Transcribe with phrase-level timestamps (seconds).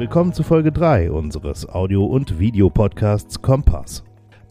[0.00, 4.02] Willkommen zu Folge 3 unseres Audio- und Videopodcasts Kompass.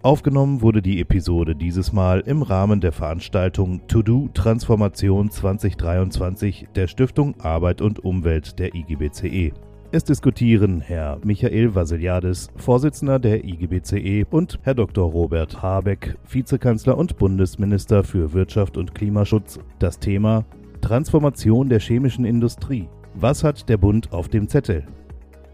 [0.04, 6.86] Aufgenommen wurde die Episode dieses Mal im Rahmen der Veranstaltung To Do Transformation 2023 der
[6.86, 9.52] Stiftung Arbeit und Umwelt der IGBCE.
[9.92, 15.10] Es diskutieren Herr Michael Vasiliadis, Vorsitzender der IGBCE, und Herr Dr.
[15.10, 20.46] Robert Habeck, Vizekanzler und Bundesminister für Wirtschaft und Klimaschutz, das Thema
[20.82, 22.88] Transformation der chemischen Industrie.
[23.16, 24.86] Was hat der Bund auf dem Zettel?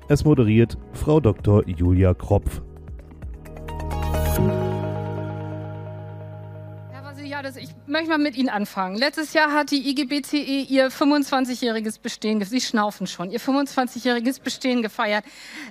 [0.08, 1.68] Es moderiert Frau Dr.
[1.68, 2.62] Julia Kropf.
[7.46, 8.96] Das, ich möchte mal mit Ihnen anfangen.
[8.96, 15.24] Letztes Jahr hat die IGBCE ihr 25-jähriges Bestehen, Sie schnaufen schon, ihr 25-jähriges Bestehen gefeiert.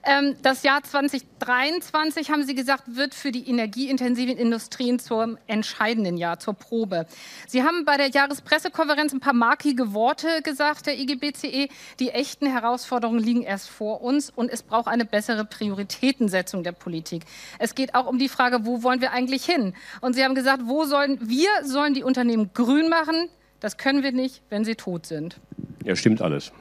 [0.05, 6.39] Ähm, das Jahr 2023, haben Sie gesagt, wird für die energieintensiven Industrien zum entscheidenden Jahr,
[6.39, 7.07] zur Probe.
[7.49, 11.69] Sie haben bei der Jahrespressekonferenz ein paar markige Worte gesagt, der IGBCE.
[11.99, 17.25] Die echten Herausforderungen liegen erst vor uns und es braucht eine bessere Prioritätensetzung der Politik.
[17.59, 19.75] Es geht auch um die Frage, wo wollen wir eigentlich hin?
[20.01, 23.29] Und Sie haben gesagt, wo sollen wir sollen die Unternehmen grün machen.
[23.61, 25.41] Das können wir nicht, wenn sie tot sind.
[25.85, 26.53] Ja, stimmt alles.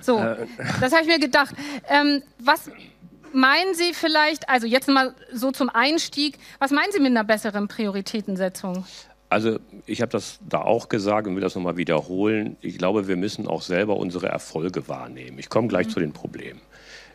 [0.00, 0.46] So, äh.
[0.80, 1.54] das habe ich mir gedacht.
[1.88, 2.70] Ähm, was
[3.32, 7.68] meinen Sie vielleicht, also jetzt mal so zum Einstieg, was meinen Sie mit einer besseren
[7.68, 8.84] Prioritätensetzung?
[9.30, 12.56] Also ich habe das da auch gesagt und will das nochmal wiederholen.
[12.62, 15.38] Ich glaube, wir müssen auch selber unsere Erfolge wahrnehmen.
[15.38, 15.90] Ich komme gleich mhm.
[15.90, 16.60] zu den Problemen.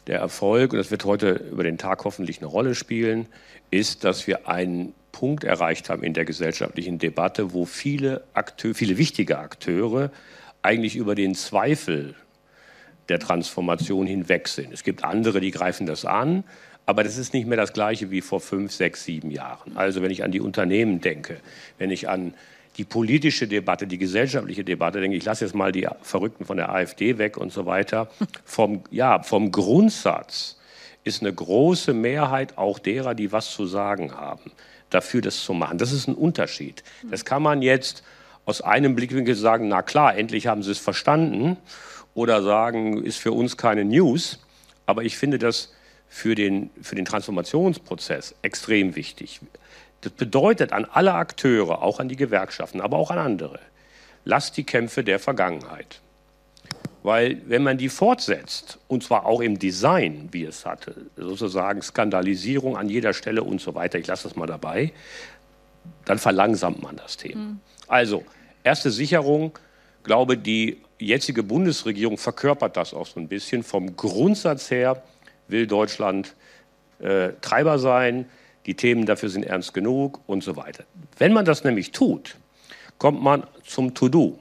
[0.06, 3.28] Der Erfolg, und das wird heute über den Tag hoffentlich eine Rolle spielen,
[3.72, 8.98] ist, dass wir einen Punkt erreicht haben in der gesellschaftlichen Debatte, wo viele, Akteure, viele
[8.98, 10.12] wichtige Akteure
[10.62, 12.16] eigentlich über den Zweifel
[13.08, 14.74] der Transformation hinweg sind.
[14.74, 16.44] Es gibt andere, die greifen das an,
[16.86, 19.78] aber das ist nicht mehr das Gleiche wie vor fünf, sechs, sieben Jahren.
[19.78, 21.38] Also wenn ich an die Unternehmen denke,
[21.78, 22.34] wenn ich an
[22.78, 26.70] die politische Debatte, die gesellschaftliche Debatte, denke ich, lasse jetzt mal die Verrückten von der
[26.70, 28.10] AfD weg und so weiter.
[28.46, 30.58] Vom, ja, vom Grundsatz
[31.04, 34.52] ist eine große Mehrheit auch derer, die was zu sagen haben
[34.94, 35.78] dafür, das zu machen.
[35.78, 36.84] Das ist ein Unterschied.
[37.10, 38.04] Das kann man jetzt
[38.46, 41.58] aus einem Blickwinkel sagen, na klar, endlich haben sie es verstanden.
[42.14, 44.40] Oder sagen, ist für uns keine News.
[44.86, 45.74] Aber ich finde das
[46.08, 49.40] für den, für den Transformationsprozess extrem wichtig.
[50.02, 53.60] Das bedeutet an alle Akteure, auch an die Gewerkschaften, aber auch an andere,
[54.26, 56.02] lasst die Kämpfe der Vergangenheit.
[57.04, 62.78] Weil wenn man die fortsetzt, und zwar auch im Design, wie es hatte, sozusagen Skandalisierung
[62.78, 64.94] an jeder Stelle und so weiter, ich lasse das mal dabei,
[66.06, 67.42] dann verlangsamt man das Thema.
[67.42, 67.60] Mhm.
[67.90, 68.24] Also,
[68.64, 69.52] erste Sicherung,
[70.04, 73.64] glaube, die jetzige Bundesregierung verkörpert das auch so ein bisschen.
[73.64, 75.04] Vom Grundsatz her
[75.50, 76.36] will Deutschland
[77.00, 78.26] äh, Treiber sein,
[78.66, 80.86] die Themen dafür sind ernst genug und so weiter.
[81.18, 82.38] Wenn man das nämlich tut,
[82.98, 84.40] kommt man zum To-Do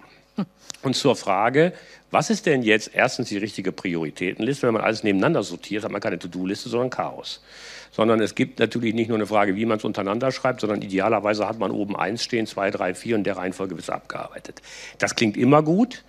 [0.82, 1.72] und zur Frage,
[2.10, 4.66] was ist denn jetzt erstens die richtige Prioritätenliste?
[4.66, 7.42] Wenn man alles nebeneinander sortiert, hat man keine To-Do-Liste, sondern Chaos.
[7.90, 11.48] Sondern es gibt natürlich nicht nur eine Frage, wie man es untereinander schreibt, sondern idealerweise
[11.48, 14.60] hat man oben eins stehen, zwei, drei, vier und der Reihenfolge wird es abgearbeitet.
[14.98, 16.04] Das klingt immer gut,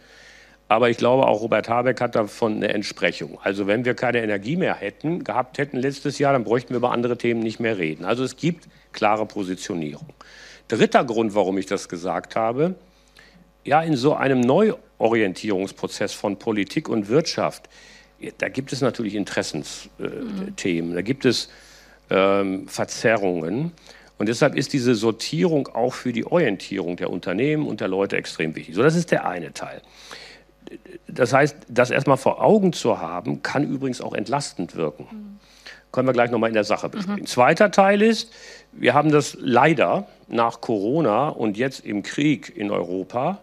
[0.68, 3.38] aber ich glaube, auch Robert Habeck hat davon eine Entsprechung.
[3.42, 6.92] Also wenn wir keine Energie mehr hätten, gehabt hätten letztes Jahr, dann bräuchten wir über
[6.92, 8.06] andere Themen nicht mehr reden.
[8.06, 10.14] Also es gibt klare Positionierung.
[10.68, 12.76] Dritter Grund, warum ich das gesagt habe,
[13.64, 17.70] ja, in so einem Neuorientierungsprozess von Politik und Wirtschaft,
[18.38, 20.96] da gibt es natürlich Interessensthemen, mhm.
[20.96, 21.50] da gibt es
[22.10, 23.72] ähm, Verzerrungen.
[24.18, 28.56] Und deshalb ist diese Sortierung auch für die Orientierung der Unternehmen und der Leute extrem
[28.56, 28.76] wichtig.
[28.76, 29.82] So, das ist der eine Teil.
[31.08, 35.08] Das heißt, das erstmal vor Augen zu haben, kann übrigens auch entlastend wirken.
[35.12, 35.40] Mhm.
[35.92, 37.22] Können wir gleich nochmal in der Sache besprechen.
[37.22, 37.28] Mhm.
[37.28, 38.32] Zweiter Teil ist,
[38.72, 43.43] wir haben das leider nach Corona und jetzt im Krieg in Europa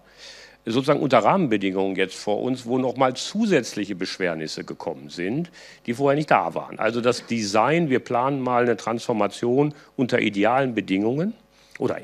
[0.73, 5.51] sozusagen unter Rahmenbedingungen jetzt vor uns, wo nochmal zusätzliche Beschwernisse gekommen sind,
[5.87, 6.79] die vorher nicht da waren.
[6.79, 11.35] Also das Design, wir planen mal eine Transformation unter idealen Bedingungen
[11.79, 11.99] oder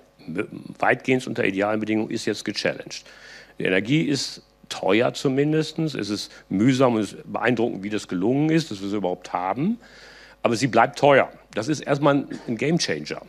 [0.79, 3.05] weitgehend unter idealen Bedingungen ist jetzt gechallenged.
[3.59, 8.83] Die Energie ist teuer zumindest, es ist mühsam und beeindruckend, wie das gelungen ist, dass
[8.83, 9.79] wir sie überhaupt haben,
[10.43, 11.31] aber sie bleibt teuer.
[11.55, 13.23] Das ist erstmal ein Gamechanger.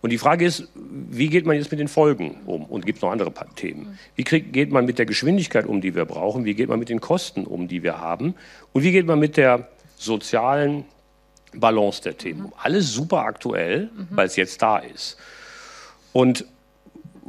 [0.00, 2.64] Und die Frage ist, wie geht man jetzt mit den Folgen um?
[2.64, 3.98] Und gibt es noch andere Themen?
[4.14, 6.44] Wie krieg, geht man mit der Geschwindigkeit um, die wir brauchen?
[6.44, 8.34] Wie geht man mit den Kosten um, die wir haben?
[8.72, 10.84] Und wie geht man mit der sozialen
[11.52, 12.52] Balance der Themen um?
[12.62, 15.16] Alles super aktuell, weil es jetzt da ist.
[16.12, 16.44] Und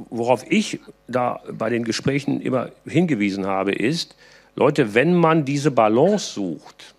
[0.10, 4.16] worauf ich da bei den Gesprächen immer hingewiesen habe, ist,
[4.56, 6.96] Leute, wenn man diese Balance sucht,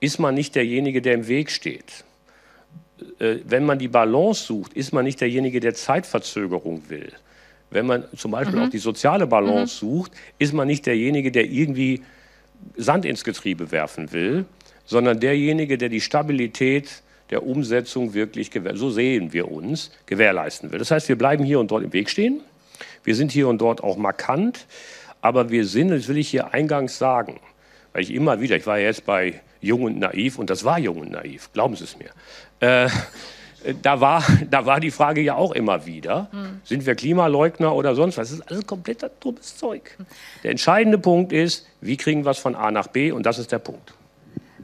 [0.00, 2.04] ist man nicht derjenige, der im Weg steht.
[3.18, 7.12] Äh, wenn man die Balance sucht, ist man nicht derjenige, der Zeitverzögerung will.
[7.70, 8.66] Wenn man zum Beispiel mhm.
[8.66, 9.90] auch die soziale Balance mhm.
[9.90, 12.02] sucht, ist man nicht derjenige, der irgendwie
[12.76, 14.44] Sand ins Getriebe werfen will,
[14.84, 20.78] sondern derjenige, der die Stabilität der Umsetzung wirklich, so sehen wir uns, gewährleisten will.
[20.78, 22.40] Das heißt, wir bleiben hier und dort im Weg stehen.
[23.04, 24.66] Wir sind hier und dort auch markant,
[25.22, 27.40] aber wir sind, das will ich hier eingangs sagen,
[27.92, 30.98] weil ich immer wieder, ich war jetzt bei Jung und Naiv und das war Jung
[30.98, 32.10] und Naiv, glauben Sie es mir.
[32.62, 32.88] Äh,
[33.82, 36.60] da war, da war die Frage ja auch immer wieder, hm.
[36.64, 38.30] sind wir Klimaleugner oder sonst was?
[38.30, 39.96] Das ist alles kompletter dummes Zeug.
[40.44, 43.50] Der entscheidende Punkt ist, wie kriegen wir es von A nach B und das ist
[43.50, 43.94] der Punkt.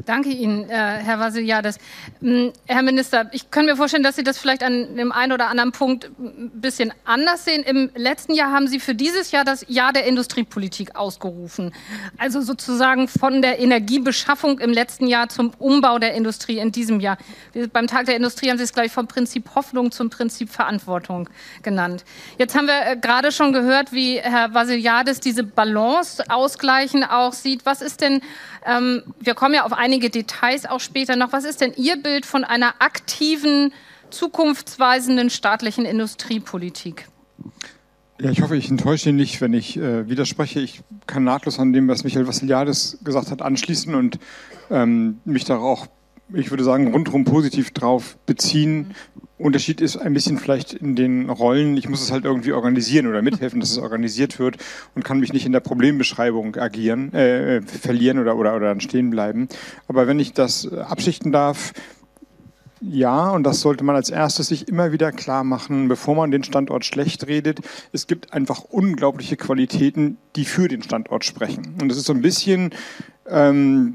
[0.09, 1.77] Danke Ihnen, äh, Herr Vasiliades.
[2.23, 5.49] Ähm, Herr Minister, ich kann mir vorstellen, dass Sie das vielleicht an dem einen oder
[5.49, 7.63] anderen Punkt ein bisschen anders sehen.
[7.63, 11.75] Im letzten Jahr haben Sie für dieses Jahr das Jahr der Industriepolitik ausgerufen.
[12.17, 17.19] Also sozusagen von der Energiebeschaffung im letzten Jahr zum Umbau der Industrie in diesem Jahr.
[17.75, 21.29] Beim Tag der Industrie haben Sie es, glaube ich, vom Prinzip Hoffnung zum Prinzip Verantwortung
[21.63, 22.07] genannt.
[22.39, 27.67] Jetzt haben wir äh, gerade schon gehört, wie Herr Vasiliades diese Balance ausgleichen auch sieht.
[27.67, 28.23] Was ist denn
[28.67, 31.33] ähm, wir kommen ja auf einige Details auch später noch.
[31.33, 33.73] Was ist denn Ihr Bild von einer aktiven,
[34.11, 37.09] zukunftsweisenden staatlichen Industriepolitik?
[38.21, 40.61] Ja, ich hoffe, ich enttäusche ihn nicht, wenn ich äh, widerspreche.
[40.61, 44.19] Ich kann nahtlos an dem, was Michael Vassiliadis gesagt hat, anschließen und
[44.71, 45.87] ähm, mich da auch
[46.35, 48.95] ich würde sagen, rundherum positiv drauf beziehen.
[49.39, 51.77] Unterschied ist ein bisschen vielleicht in den Rollen.
[51.77, 54.57] Ich muss es halt irgendwie organisieren oder mithelfen, dass es organisiert wird
[54.95, 59.11] und kann mich nicht in der Problembeschreibung agieren, äh, verlieren oder, oder, oder dann stehen
[59.11, 59.49] bleiben.
[59.87, 61.73] Aber wenn ich das abschichten darf,
[62.81, 66.45] ja, und das sollte man als erstes sich immer wieder klar machen, bevor man den
[66.45, 67.61] Standort schlecht redet.
[67.93, 71.75] Es gibt einfach unglaubliche Qualitäten, die für den Standort sprechen.
[71.81, 72.71] Und das ist so ein bisschen
[73.29, 73.95] ähm,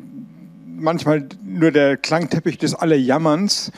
[0.68, 3.72] manchmal nur der Klangteppich des Allejammerns.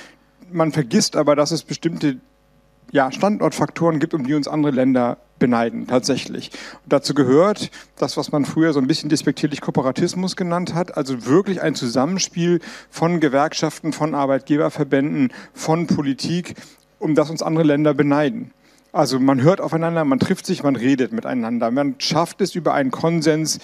[0.51, 2.17] Man vergisst aber, dass es bestimmte
[2.91, 6.51] ja, Standortfaktoren gibt, um die uns andere Länder beneiden, tatsächlich.
[6.83, 11.25] Und dazu gehört das, was man früher so ein bisschen despektierlich Kooperatismus genannt hat, also
[11.25, 12.59] wirklich ein Zusammenspiel
[12.89, 16.55] von Gewerkschaften, von Arbeitgeberverbänden, von Politik,
[16.99, 18.51] um das uns andere Länder beneiden.
[18.93, 22.91] Also man hört aufeinander, man trifft sich, man redet miteinander, man schafft es über einen
[22.91, 23.59] Konsens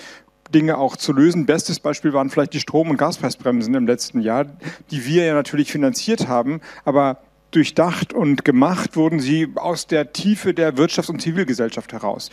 [0.51, 1.45] Dinge auch zu lösen.
[1.45, 4.45] Bestes Beispiel waren vielleicht die Strom- und Gaspreisbremsen im letzten Jahr,
[4.91, 7.17] die wir ja natürlich finanziert haben, aber
[7.51, 12.29] durchdacht und gemacht wurden sie aus der Tiefe der Wirtschafts- und Zivilgesellschaft heraus.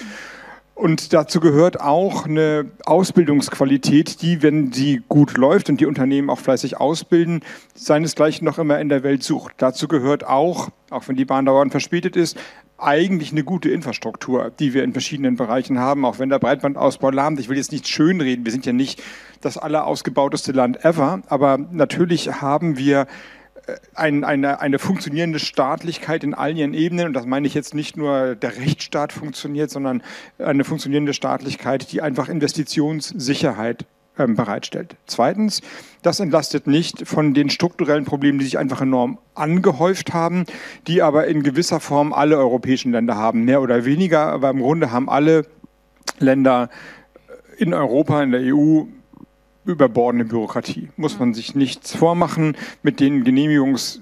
[0.79, 6.38] Und dazu gehört auch eine Ausbildungsqualität, die, wenn sie gut läuft und die Unternehmen auch
[6.38, 7.41] fleißig ausbilden,
[7.75, 9.55] seinesgleichen noch immer in der Welt sucht.
[9.56, 12.38] Dazu gehört auch, auch wenn die Bahn dauernd verspätet ist,
[12.79, 17.41] eigentlich eine gute Infrastruktur, die wir in verschiedenen Bereichen haben, auch wenn der Breitbandausbau lahmt.
[17.41, 19.03] Ich will jetzt nicht schönreden, wir sind ja nicht
[19.41, 23.07] das allerausgebauteste Land ever, aber natürlich haben wir
[23.67, 27.07] äh, ein, eine, eine funktionierende Staatlichkeit in all ihren Ebenen.
[27.07, 30.03] Und das meine ich jetzt nicht nur, der Rechtsstaat funktioniert, sondern
[30.39, 33.87] eine funktionierende Staatlichkeit, die einfach Investitionssicherheit
[34.26, 34.97] bereitstellt.
[35.06, 35.62] Zweitens,
[36.03, 40.44] das entlastet nicht von den strukturellen Problemen, die sich einfach enorm angehäuft haben,
[40.87, 44.91] die aber in gewisser Form alle europäischen Länder haben, mehr oder weniger, aber im Grunde
[44.91, 45.47] haben alle
[46.19, 46.69] Länder
[47.59, 48.85] in Europa, in der EU
[49.65, 50.88] überbordende Bürokratie.
[50.97, 54.00] Muss man sich nichts vormachen mit den Genehmigungs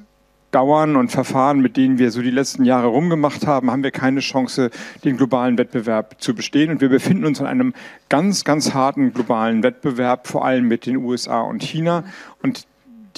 [0.57, 4.21] Dauern und Verfahren, mit denen wir so die letzten Jahre rumgemacht haben, haben wir keine
[4.21, 4.71] Chance,
[5.05, 6.71] den globalen Wettbewerb zu bestehen.
[6.71, 7.75] Und wir befinden uns in einem
[8.09, 12.05] ganz, ganz harten globalen Wettbewerb, vor allem mit den USA und China.
[12.43, 12.67] Und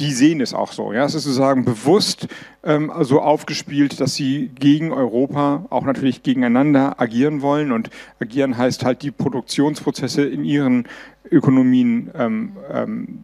[0.01, 0.93] die sehen es auch so.
[0.93, 2.27] Ja, es ist sozusagen bewusst
[2.65, 7.71] ähm, so aufgespielt, dass sie gegen Europa, auch natürlich gegeneinander agieren wollen.
[7.71, 10.89] Und agieren heißt halt die Produktionsprozesse in ihren
[11.31, 13.21] Ökonomien ähm, ähm,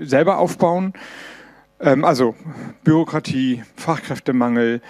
[0.00, 0.94] selber aufbauen.
[1.80, 2.34] Ähm, also
[2.84, 4.80] Bürokratie, Fachkräftemangel,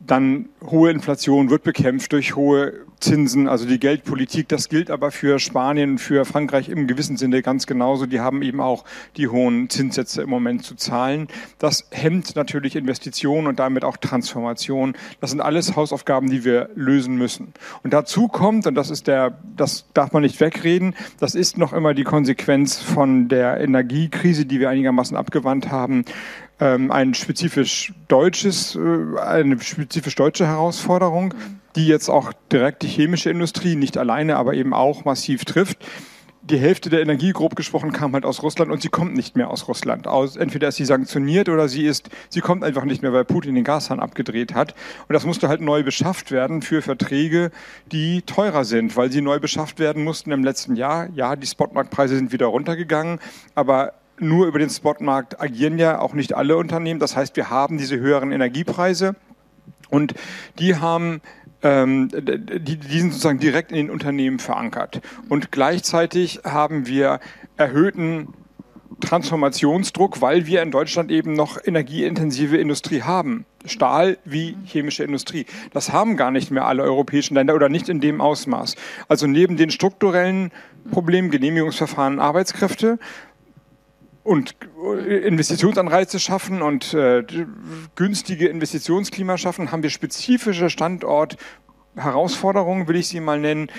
[0.00, 4.48] dann hohe Inflation wird bekämpft durch hohe Zinsen, also die Geldpolitik.
[4.48, 8.06] Das gilt aber für Spanien und für Frankreich im gewissen Sinne ganz genauso.
[8.06, 8.84] Die haben eben auch
[9.16, 11.28] die hohen Zinssätze im Moment zu zahlen.
[11.58, 14.94] Das hemmt natürlich Investitionen und damit auch Transformation.
[15.20, 17.52] Das sind alles Hausaufgaben, die wir lösen müssen.
[17.82, 21.72] Und dazu kommt, und das ist der, das darf man nicht wegreden, das ist noch
[21.72, 26.04] immer die Konsequenz von der Energiekrise, die wir einigermaßen abgewandt haben,
[26.60, 31.34] ähm, ein spezifisch deutsches, äh, eine spezifisch deutsche Herausforderung,
[31.76, 35.78] die jetzt auch direkt die chemische Industrie nicht alleine, aber eben auch massiv trifft.
[36.42, 39.50] Die Hälfte der Energie, grob gesprochen, kam halt aus Russland und sie kommt nicht mehr
[39.50, 40.06] aus Russland.
[40.06, 43.54] Aus, entweder ist sie sanktioniert oder sie ist, sie kommt einfach nicht mehr, weil Putin
[43.54, 44.74] den Gashahn abgedreht hat.
[45.08, 47.50] Und das musste halt neu beschafft werden für Verträge,
[47.92, 51.10] die teurer sind, weil sie neu beschafft werden mussten im letzten Jahr.
[51.14, 53.20] Ja, die Spotmarktpreise sind wieder runtergegangen,
[53.54, 57.00] aber nur über den Spotmarkt agieren ja auch nicht alle Unternehmen.
[57.00, 59.16] Das heißt, wir haben diese höheren Energiepreise
[59.90, 60.14] und
[60.58, 61.20] die haben
[61.62, 65.00] ähm, die, die sind sozusagen direkt in den Unternehmen verankert.
[65.28, 67.20] Und gleichzeitig haben wir
[67.56, 68.28] erhöhten
[69.00, 73.44] Transformationsdruck, weil wir in Deutschland eben noch energieintensive Industrie haben.
[73.64, 75.46] Stahl wie chemische Industrie.
[75.72, 78.76] Das haben gar nicht mehr alle europäischen Länder oder nicht in dem Ausmaß.
[79.08, 80.50] Also neben den strukturellen
[80.90, 82.98] Problemen, Genehmigungsverfahren, Arbeitskräfte
[84.28, 84.54] und
[85.06, 87.24] Investitionsanreize schaffen und äh,
[87.94, 93.70] günstige Investitionsklima schaffen, haben wir spezifische Standort-Herausforderungen, will ich sie mal nennen,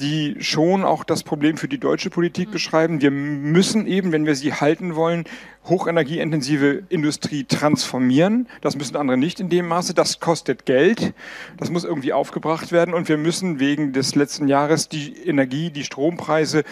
[0.00, 3.02] die schon auch das Problem für die deutsche Politik beschreiben.
[3.02, 5.24] Wir müssen eben, wenn wir sie halten wollen,
[5.64, 8.48] hochenergieintensive Industrie transformieren.
[8.62, 9.92] Das müssen andere nicht in dem Maße.
[9.92, 11.12] Das kostet Geld.
[11.58, 12.94] Das muss irgendwie aufgebracht werden.
[12.94, 16.64] Und wir müssen wegen des letzten Jahres die Energie, die Strompreise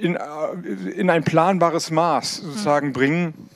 [0.00, 3.48] in, äh, in ein planbares Maß sozusagen bringen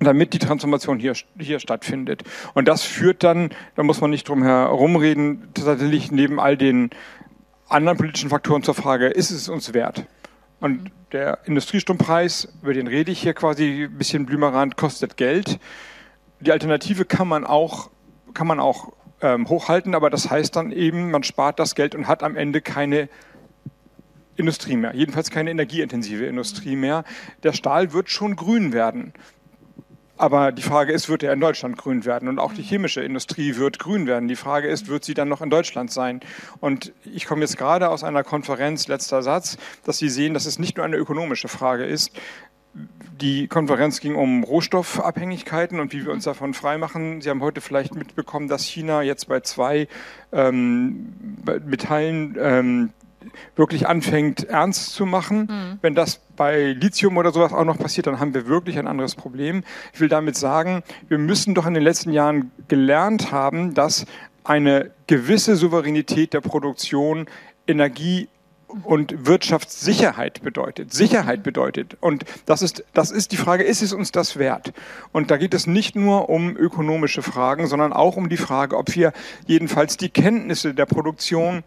[0.00, 2.22] damit die Transformation hier, hier stattfindet.
[2.54, 6.90] Und das führt dann, da muss man nicht drum herumreden, tatsächlich neben all den
[7.68, 10.06] anderen politischen Faktoren zur Frage, ist es uns wert?
[10.60, 15.58] Und der Industriestrompreis, über den rede ich hier quasi ein bisschen blümerant, kostet Geld.
[16.40, 17.90] Die Alternative kann man auch,
[18.34, 22.08] kann man auch ähm, hochhalten, aber das heißt dann eben, man spart das Geld und
[22.08, 23.08] hat am Ende keine
[24.40, 27.04] Industrie mehr, jedenfalls keine energieintensive Industrie mehr.
[27.42, 29.12] Der Stahl wird schon grün werden.
[30.20, 32.28] Aber die Frage ist, wird er in Deutschland grün werden?
[32.28, 34.28] Und auch die chemische Industrie wird grün werden.
[34.28, 36.20] Die Frage ist, wird sie dann noch in Deutschland sein?
[36.60, 39.56] Und ich komme jetzt gerade aus einer Konferenz, letzter Satz,
[39.86, 42.12] dass Sie sehen, dass es nicht nur eine ökonomische Frage ist.
[43.18, 47.22] Die Konferenz ging um Rohstoffabhängigkeiten und wie wir uns davon freimachen.
[47.22, 49.88] Sie haben heute vielleicht mitbekommen, dass China jetzt bei zwei
[50.32, 51.14] ähm,
[51.64, 52.90] Metallen ähm,
[53.56, 55.40] wirklich anfängt ernst zu machen.
[55.40, 55.78] Mhm.
[55.82, 59.14] Wenn das bei Lithium oder sowas auch noch passiert, dann haben wir wirklich ein anderes
[59.14, 59.62] Problem.
[59.92, 64.06] Ich will damit sagen, wir müssen doch in den letzten Jahren gelernt haben, dass
[64.44, 67.26] eine gewisse Souveränität der Produktion
[67.66, 68.28] Energie
[68.84, 70.92] und Wirtschaftssicherheit bedeutet.
[70.92, 71.96] Sicherheit bedeutet.
[72.00, 74.72] Und das ist, das ist die Frage, ist es uns das wert?
[75.12, 78.94] Und da geht es nicht nur um ökonomische Fragen, sondern auch um die Frage, ob
[78.94, 79.12] wir
[79.46, 81.62] jedenfalls die Kenntnisse der Produktion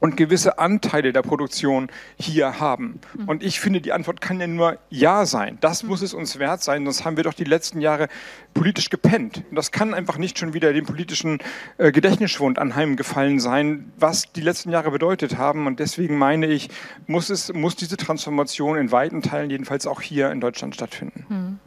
[0.00, 3.00] und gewisse Anteile der Produktion hier haben?
[3.16, 3.28] Hm.
[3.28, 5.58] Und ich finde, die Antwort kann ja nur Ja sein.
[5.60, 5.88] Das hm.
[5.88, 8.08] muss es uns wert sein, sonst haben wir doch die letzten Jahre
[8.54, 9.44] politisch gepennt.
[9.50, 11.38] Und das kann einfach nicht schon wieder dem politischen
[11.78, 15.66] äh, Gedächtnisschwund anheimgefallen sein, was die letzten Jahre bedeutet haben.
[15.66, 16.68] Und deswegen meine ich,
[17.06, 21.26] muss, es, muss diese Transformation in weiten Teilen jedenfalls auch hier in Deutschland stattfinden.
[21.28, 21.58] Hm.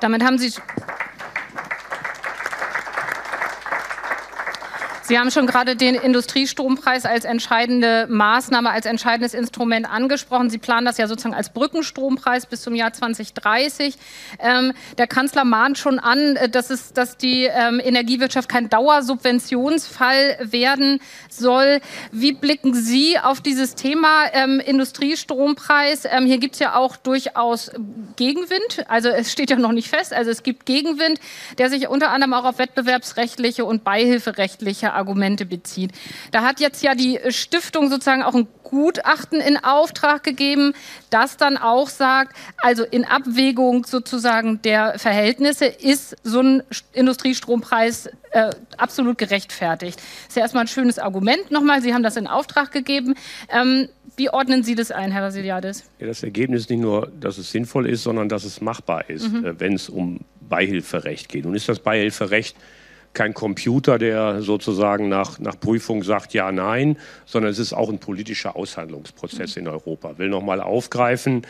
[0.00, 0.52] Damit haben Sie
[5.04, 10.48] Sie haben schon gerade den Industriestrompreis als entscheidende Maßnahme, als entscheidendes Instrument angesprochen.
[10.48, 13.96] Sie planen das ja sozusagen als Brückenstrompreis bis zum Jahr 2030.
[14.38, 20.38] Ähm, der Kanzler mahnt schon an, äh, dass, es, dass die ähm, Energiewirtschaft kein Dauersubventionsfall
[20.40, 21.80] werden soll.
[22.12, 26.04] Wie blicken Sie auf dieses Thema ähm, Industriestrompreis?
[26.04, 27.72] Ähm, hier gibt es ja auch durchaus
[28.14, 28.84] Gegenwind.
[28.86, 30.12] Also es steht ja noch nicht fest.
[30.12, 31.18] Also es gibt Gegenwind,
[31.58, 35.92] der sich unter anderem auch auf wettbewerbsrechtliche und beihilferechtliche Argumente bezieht.
[36.30, 40.72] Da hat jetzt ja die Stiftung sozusagen auch ein Gutachten in Auftrag gegeben,
[41.10, 46.62] das dann auch sagt, also in Abwägung sozusagen der Verhältnisse ist so ein
[46.94, 49.98] Industriestrompreis äh, absolut gerechtfertigt.
[49.98, 51.82] Das ist ja erstmal ein schönes Argument nochmal.
[51.82, 53.14] Sie haben das in Auftrag gegeben.
[53.50, 55.84] Ähm, wie ordnen Sie das ein, Herr Vasiliadis?
[55.98, 59.30] Ja, das Ergebnis ist nicht nur, dass es sinnvoll ist, sondern dass es machbar ist,
[59.30, 59.44] mhm.
[59.44, 61.44] äh, wenn es um Beihilferecht geht.
[61.44, 62.56] Nun ist das Beihilferecht
[63.14, 67.98] kein Computer, der sozusagen nach, nach Prüfung sagt ja, nein, sondern es ist auch ein
[67.98, 70.12] politischer Aushandlungsprozess in Europa.
[70.12, 71.42] Ich will noch mal aufgreifen,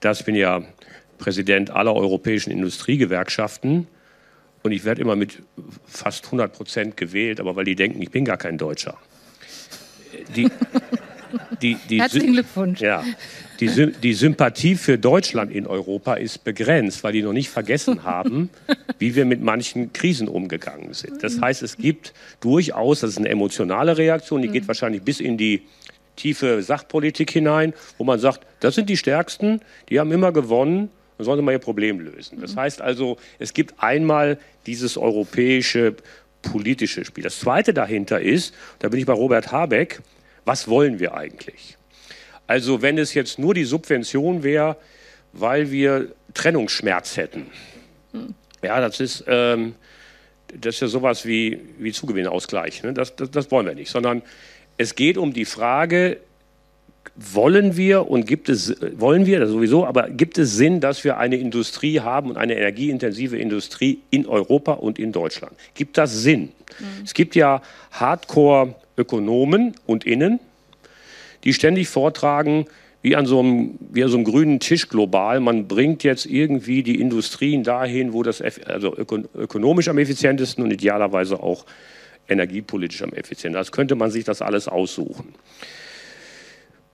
[0.00, 0.62] dass ich bin ja
[1.18, 3.86] Präsident aller europäischen Industriegewerkschaften
[4.62, 5.42] und ich werde immer mit
[5.86, 8.98] fast 100 Prozent gewählt, aber weil die denken, ich bin gar kein Deutscher.
[10.36, 10.50] Die,
[11.62, 12.80] die, die, Herzlichen Glückwunsch.
[12.80, 13.04] Ja,
[13.60, 18.50] die, die Sympathie für Deutschland in Europa ist begrenzt, weil die noch nicht vergessen haben,
[18.98, 21.22] wie wir mit manchen Krisen umgegangen sind.
[21.22, 24.68] Das heißt, es gibt durchaus, das ist eine emotionale Reaktion, die geht mhm.
[24.68, 25.62] wahrscheinlich bis in die
[26.16, 31.24] tiefe Sachpolitik hinein, wo man sagt, das sind die Stärksten, die haben immer gewonnen, dann
[31.24, 32.40] sollen sie mal ihr Problem lösen.
[32.40, 32.60] Das mhm.
[32.60, 35.96] heißt also, es gibt einmal dieses europäische
[36.42, 37.24] politische Spiel.
[37.24, 40.00] Das zweite dahinter ist, da bin ich bei Robert Habeck,
[40.48, 41.76] was wollen wir eigentlich?
[42.46, 44.76] Also wenn es jetzt nur die Subvention wäre,
[45.34, 47.46] weil wir Trennungsschmerz hätten.
[48.12, 48.34] Hm.
[48.62, 49.74] Ja, das ist, ähm,
[50.58, 52.82] das ist ja sowas wie, wie Zugewinnausgleich.
[52.82, 52.94] Ne?
[52.94, 54.22] Das, das, das wollen wir nicht, sondern
[54.78, 56.16] es geht um die Frage,
[57.14, 61.18] wollen wir und gibt es, wollen wir das sowieso, aber gibt es Sinn, dass wir
[61.18, 65.52] eine Industrie haben und eine energieintensive Industrie in Europa und in Deutschland?
[65.74, 66.52] Gibt das Sinn?
[66.78, 67.04] Mhm.
[67.04, 67.60] Es gibt ja
[68.98, 70.40] Hardcore-Ökonomen und Innen,
[71.44, 72.66] die ständig vortragen,
[73.00, 75.40] wie an so einem, wie an so einem grünen Tisch global.
[75.40, 81.40] Man bringt jetzt irgendwie die Industrien dahin, wo das also ökonomisch am effizientesten und idealerweise
[81.40, 81.64] auch
[82.28, 83.52] energiepolitisch am effizientesten.
[83.52, 85.34] Das könnte man sich das alles aussuchen.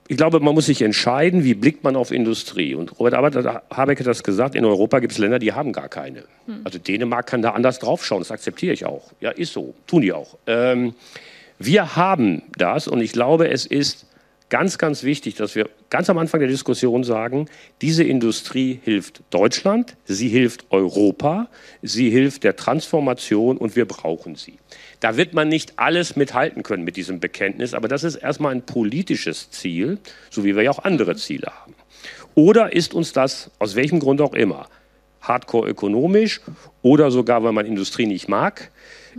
[0.06, 2.74] Ich glaube, man muss sich entscheiden, wie blickt man auf Industrie.
[2.74, 6.24] Und Robert Habeck hat das gesagt, in Europa gibt es Länder, die haben gar keine.
[6.44, 6.60] Hm.
[6.64, 9.12] Also Dänemark kann da anders draufschauen, das akzeptiere ich auch.
[9.22, 10.36] Ja, ist so, tun die auch.
[10.46, 10.94] Ähm,
[11.58, 14.06] wir haben das und ich glaube, es ist
[14.50, 17.46] ganz, ganz wichtig, dass wir ganz am Anfang der Diskussion sagen,
[17.80, 21.48] diese Industrie hilft Deutschland, sie hilft Europa,
[21.82, 24.58] sie hilft der Transformation und wir brauchen sie.
[25.00, 28.62] Da wird man nicht alles mithalten können mit diesem Bekenntnis, aber das ist erstmal ein
[28.62, 29.98] politisches Ziel,
[30.30, 31.74] so wie wir ja auch andere Ziele haben.
[32.34, 34.68] Oder ist uns das, aus welchem Grund auch immer,
[35.20, 36.40] hardcore ökonomisch
[36.82, 38.70] oder sogar, weil man Industrie nicht mag,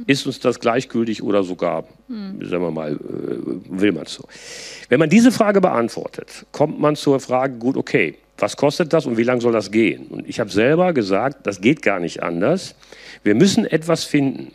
[0.07, 2.45] ist uns das gleichgültig oder sogar, hm.
[2.45, 2.99] sagen wir mal, äh,
[3.69, 4.27] will man es so?
[4.89, 9.17] Wenn man diese Frage beantwortet, kommt man zur Frage, gut, okay, was kostet das und
[9.17, 10.07] wie lange soll das gehen?
[10.07, 12.75] Und ich habe selber gesagt, das geht gar nicht anders.
[13.23, 14.51] Wir müssen etwas finden,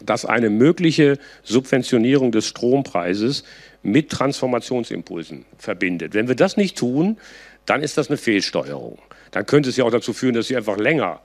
[0.00, 3.44] das eine mögliche Subventionierung des Strompreises
[3.82, 6.14] mit Transformationsimpulsen verbindet.
[6.14, 7.18] Wenn wir das nicht tun,
[7.66, 8.98] dann ist das eine Fehlsteuerung.
[9.30, 11.20] Dann könnte es ja auch dazu führen, dass Sie einfach länger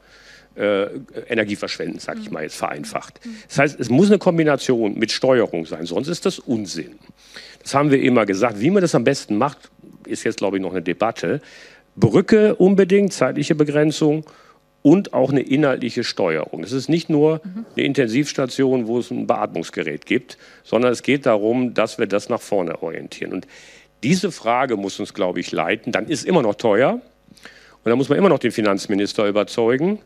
[0.55, 0.88] äh,
[1.27, 3.19] Energie verschwenden, sage ich mal jetzt vereinfacht.
[3.47, 6.95] Das heißt, es muss eine Kombination mit Steuerung sein, sonst ist das Unsinn.
[7.62, 8.59] Das haben wir immer gesagt.
[8.59, 9.69] Wie man das am besten macht,
[10.05, 11.41] ist jetzt, glaube ich, noch eine Debatte.
[11.95, 14.25] Brücke unbedingt, zeitliche Begrenzung
[14.81, 16.63] und auch eine inhaltliche Steuerung.
[16.63, 17.41] Es ist nicht nur
[17.75, 22.41] eine Intensivstation, wo es ein Beatmungsgerät gibt, sondern es geht darum, dass wir das nach
[22.41, 23.33] vorne orientieren.
[23.33, 23.47] Und
[24.03, 25.91] diese Frage muss uns, glaube ich, leiten.
[25.91, 29.97] Dann ist immer noch teuer und dann muss man immer noch den Finanzminister überzeugen.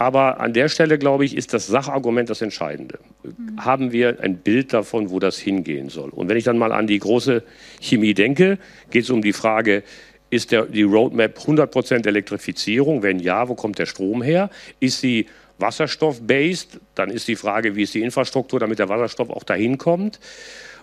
[0.00, 3.00] Aber an der Stelle, glaube ich, ist das Sachargument das Entscheidende.
[3.22, 3.62] Mhm.
[3.62, 6.08] Haben wir ein Bild davon, wo das hingehen soll?
[6.08, 7.42] Und wenn ich dann mal an die große
[7.82, 8.58] Chemie denke,
[8.90, 9.82] geht es um die Frage,
[10.30, 13.02] ist der, die Roadmap 100% Elektrifizierung?
[13.02, 14.48] Wenn ja, wo kommt der Strom her?
[14.80, 15.26] Ist sie
[15.58, 16.80] wasserstoff-based?
[16.94, 20.18] Dann ist die Frage, wie ist die Infrastruktur, damit der Wasserstoff auch dahin kommt?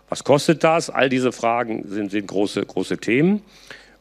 [0.10, 0.91] Was kostet das?
[0.91, 3.41] All diese Fragen sind, sind große, große Themen.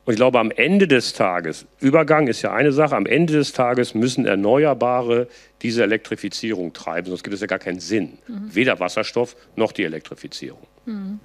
[0.07, 3.53] Und ich glaube, am Ende des Tages, Übergang ist ja eine Sache, am Ende des
[3.53, 5.27] Tages müssen Erneuerbare
[5.62, 8.19] diese Elektrifizierung treiben, sonst gibt es ja gar keinen Sinn.
[8.29, 8.55] Mhm.
[8.55, 10.62] Weder Wasserstoff noch die Elektrifizierung.
[10.87, 11.19] Mhm.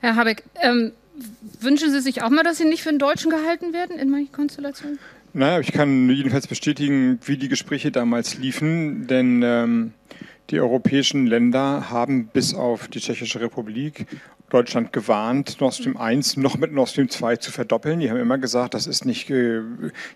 [0.00, 0.92] Herr Habeck, ähm,
[1.60, 4.32] wünschen Sie sich auch mal, dass Sie nicht für den Deutschen gehalten werden in manchen
[4.32, 4.98] Konstellationen?
[5.34, 9.92] Naja, ich kann jedenfalls bestätigen, wie die Gespräche damals liefen, denn ähm,
[10.50, 14.06] die europäischen Länder haben bis auf die Tschechische Republik
[14.48, 17.98] Deutschland gewarnt, Nord Stream 1 noch mit Nord Stream 2 zu verdoppeln.
[17.98, 19.62] Die haben immer gesagt, das ist nicht, äh, ihr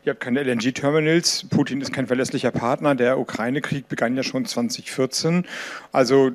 [0.06, 5.46] habt keine LNG-Terminals, Putin ist kein verlässlicher Partner, der Ukraine-Krieg begann ja schon 2014.
[5.90, 6.30] Also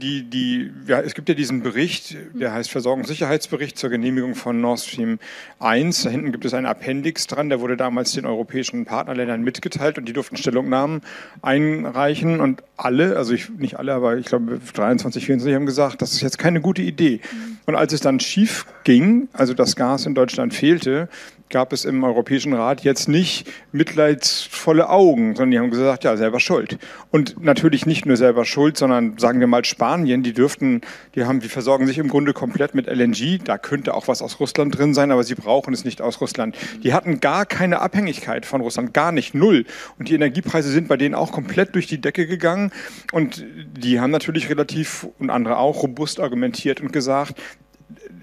[0.00, 4.80] die, die, ja, es gibt ja diesen Bericht, der heißt Versorgungssicherheitsbericht zur Genehmigung von Nord
[4.80, 5.18] Stream
[5.58, 6.04] 1.
[6.04, 10.06] Da hinten gibt es einen Appendix dran, der wurde damals den europäischen Partnerländern mitgeteilt und
[10.06, 11.02] die durften Stellungnahmen
[11.42, 16.12] einreichen und alle, also ich, nicht alle, aber ich glaube 23, 24 haben gesagt, das
[16.12, 17.20] ist jetzt keine gute Idee.
[17.66, 21.08] Und als es dann schief ging, also das Gas in Deutschland fehlte,
[21.50, 26.40] gab es im Europäischen Rat jetzt nicht mitleidsvolle Augen, sondern die haben gesagt, ja, selber
[26.40, 26.78] schuld.
[27.10, 30.80] Und natürlich nicht nur selber schuld, sondern sagen wir mal Spanien, die dürften,
[31.14, 33.40] die haben, die versorgen sich im Grunde komplett mit LNG.
[33.44, 36.56] Da könnte auch was aus Russland drin sein, aber sie brauchen es nicht aus Russland.
[36.82, 39.66] Die hatten gar keine Abhängigkeit von Russland, gar nicht, null.
[39.98, 42.70] Und die Energiepreise sind bei denen auch komplett durch die Decke gegangen.
[43.12, 43.44] Und
[43.76, 47.34] die haben natürlich relativ und andere auch robust argumentiert und gesagt,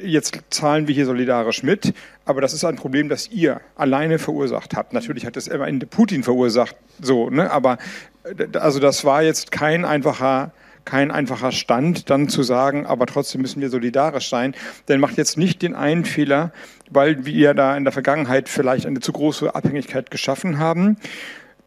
[0.01, 1.93] jetzt zahlen wir hier solidarisch mit,
[2.25, 4.93] aber das ist ein Problem, das ihr alleine verursacht habt.
[4.93, 7.51] Natürlich hat es am Putin verursacht, so, ne?
[7.51, 7.77] aber
[8.23, 10.51] äh, also das war jetzt kein einfacher
[10.87, 14.55] kein einfacher Stand, dann zu sagen, aber trotzdem müssen wir solidarisch sein.
[14.87, 16.53] Denn macht jetzt nicht den einen Fehler,
[16.89, 20.95] weil wir da in der Vergangenheit vielleicht eine zu große Abhängigkeit geschaffen haben,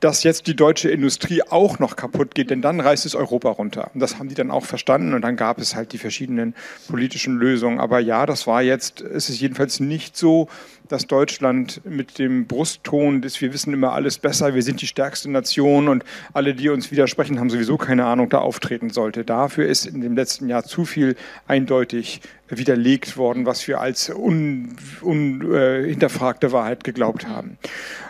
[0.00, 3.90] dass jetzt die deutsche Industrie auch noch kaputt geht, denn dann reißt es Europa runter.
[3.92, 6.54] Und das haben die dann auch verstanden und dann gab es halt die verschiedenen
[6.88, 7.78] politischen Lösungen.
[7.78, 10.48] Aber ja, das war jetzt, es ist jedenfalls nicht so,
[10.88, 15.30] dass Deutschland mit dem Brustton des Wir wissen immer alles besser, wir sind die stärkste
[15.30, 19.24] Nation und alle, die uns widersprechen, haben sowieso keine Ahnung, da auftreten sollte.
[19.24, 21.14] Dafür ist in dem letzten Jahr zu viel
[21.46, 27.58] eindeutig widerlegt worden, was wir als unhinterfragte un, äh, Wahrheit geglaubt haben.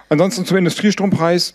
[0.09, 1.55] Ansonsten zum Industriestrompreis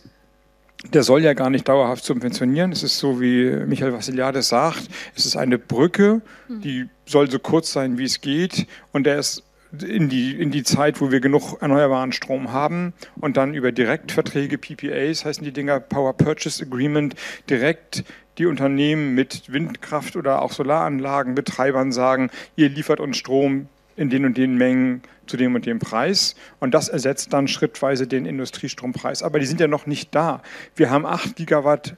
[0.94, 2.72] der soll ja gar nicht dauerhaft subventionieren.
[2.72, 7.72] Es ist so, wie Michael Vassiliades sagt, es ist eine Brücke, die soll so kurz
[7.72, 8.68] sein, wie es geht.
[8.92, 9.44] Und der ist
[9.84, 14.58] in die, in die Zeit, wo wir genug erneuerbaren Strom haben und dann über Direktverträge,
[14.58, 17.16] PPAs heißen die Dinger, Power Purchase Agreement,
[17.50, 18.04] direkt
[18.38, 24.38] die Unternehmen mit Windkraft oder auch Solaranlagenbetreibern sagen, ihr liefert uns Strom in den und
[24.38, 26.36] den Mengen zu dem und dem Preis.
[26.60, 29.24] Und das ersetzt dann schrittweise den Industriestrompreis.
[29.24, 30.42] Aber die sind ja noch nicht da.
[30.76, 31.96] Wir haben 8 Gigawatt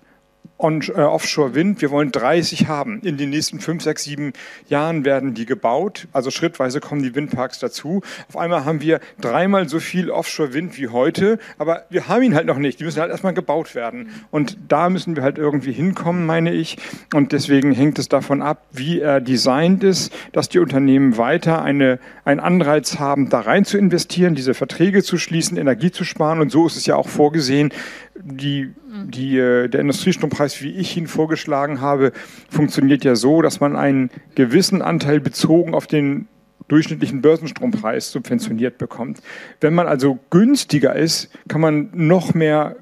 [0.57, 1.81] Offshore-Wind.
[1.81, 2.99] Wir wollen 30 haben.
[3.01, 4.33] In den nächsten 5, 6, 7
[4.69, 6.07] Jahren werden die gebaut.
[6.13, 8.01] Also schrittweise kommen die Windparks dazu.
[8.27, 12.47] Auf einmal haben wir dreimal so viel Offshore-Wind wie heute, aber wir haben ihn halt
[12.47, 12.79] noch nicht.
[12.79, 14.09] Die müssen halt erstmal gebaut werden.
[14.31, 16.77] Und da müssen wir halt irgendwie hinkommen, meine ich.
[17.13, 21.99] Und deswegen hängt es davon ab, wie er designt ist, dass die Unternehmen weiter eine,
[22.25, 26.39] einen Anreiz haben, da rein zu investieren, diese Verträge zu schließen, Energie zu sparen.
[26.39, 27.71] Und so ist es ja auch vorgesehen,
[28.15, 32.11] die, die, äh, der Industriestrompreis, wie ich ihn vorgeschlagen habe,
[32.49, 36.27] funktioniert ja so, dass man einen gewissen Anteil bezogen auf den
[36.67, 39.21] durchschnittlichen Börsenstrompreis subventioniert bekommt.
[39.61, 42.75] Wenn man also günstiger ist, kann man noch mehr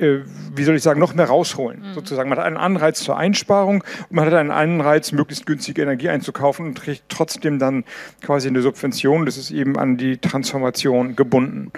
[0.00, 0.20] äh,
[0.54, 1.80] wie soll ich sagen, noch mehr rausholen.
[1.80, 1.94] Mhm.
[1.94, 2.28] Sozusagen.
[2.28, 6.66] Man hat einen Anreiz zur Einsparung und man hat einen Anreiz, möglichst günstige Energie einzukaufen
[6.66, 7.84] und kriegt trotzdem dann
[8.22, 9.26] quasi eine Subvention.
[9.26, 11.72] Das ist eben an die Transformation gebunden.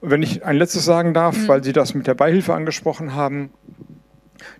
[0.00, 1.48] Wenn ich ein letztes sagen darf, mhm.
[1.48, 3.50] weil Sie das mit der Beihilfe angesprochen haben,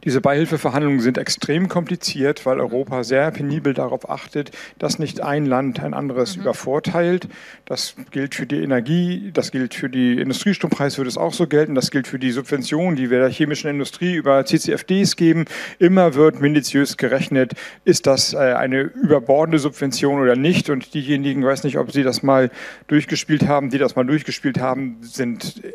[0.04, 5.80] diese Beihilfeverhandlungen sind extrem kompliziert, weil Europa sehr penibel darauf achtet, dass nicht ein Land
[5.80, 6.42] ein anderes mhm.
[6.42, 7.28] übervorteilt.
[7.64, 11.74] Das gilt für die Energie, das gilt für die Industriestrompreis, wird es auch so gelten,
[11.74, 15.44] das gilt für die Subventionen, die wir der chemischen Industrie über CCFDs geben.
[15.78, 17.52] Immer wird minutiös gerechnet,
[17.84, 20.70] ist das äh, eine überbordende Subvention oder nicht.
[20.70, 22.50] Und diejenigen, weiß nicht, ob Sie das mal
[22.86, 25.72] durchgespielt haben, die das mal durchgespielt haben, sind äh,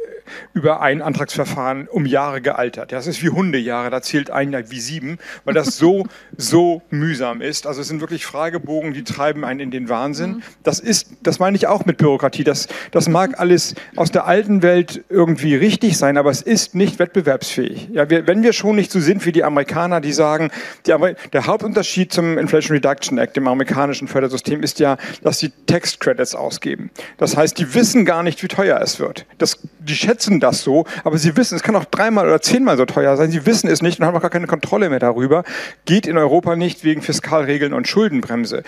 [0.54, 2.92] über ein Antragsverfahren um Jahre gealtert.
[2.92, 6.06] Das ist wie Hundejahre da zählt ein Jahr wie sieben, weil das so,
[6.38, 7.66] so mühsam ist.
[7.66, 10.32] Also es sind wirklich Fragebogen, die treiben einen in den Wahnsinn.
[10.32, 10.44] Mhm.
[10.64, 12.44] Das ist, das meine ich auch mit Bürokratie.
[12.44, 17.00] Das, das mag alles aus der alten Welt irgendwie richtig sein, aber es ist nicht
[17.00, 17.90] wettbewerbsfähig.
[17.94, 20.52] Ja, wir, wenn wir schon nicht so sind wie die Amerikaner, die sagen,
[20.86, 20.94] die,
[21.32, 26.36] der Hauptunterschied zum Inflation Reduction Act, dem amerikanischen Fördersystem, ist ja, dass sie Tax Credits
[26.36, 26.92] ausgeben.
[27.18, 29.26] Das heißt, die wissen gar nicht, wie teuer es wird.
[29.38, 32.86] Das, die schätzen das so, aber sie wissen, es kann auch dreimal oder zehnmal so
[32.86, 33.32] teuer sein.
[33.32, 35.44] Sie wissen es nicht und haben auch gar keine Kontrolle mehr darüber.
[35.86, 38.64] Geht in Europa nicht wegen Fiskalregeln und Schuldenbremse.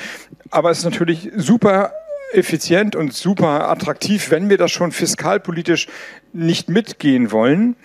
[0.50, 1.92] Aber es ist natürlich super
[2.34, 5.88] effizient und super attraktiv, wenn wir das schon fiskalpolitisch
[6.34, 7.76] nicht mitgehen wollen,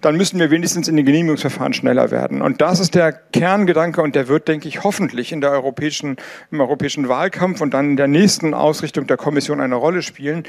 [0.00, 2.42] dann müssen wir wenigstens in den Genehmigungsverfahren schneller werden.
[2.42, 6.16] Und das ist der Kerngedanke und der wird, denke ich, hoffentlich in der europäischen,
[6.50, 10.42] im europäischen Wahlkampf und dann in der nächsten Ausrichtung der Kommission eine Rolle spielen.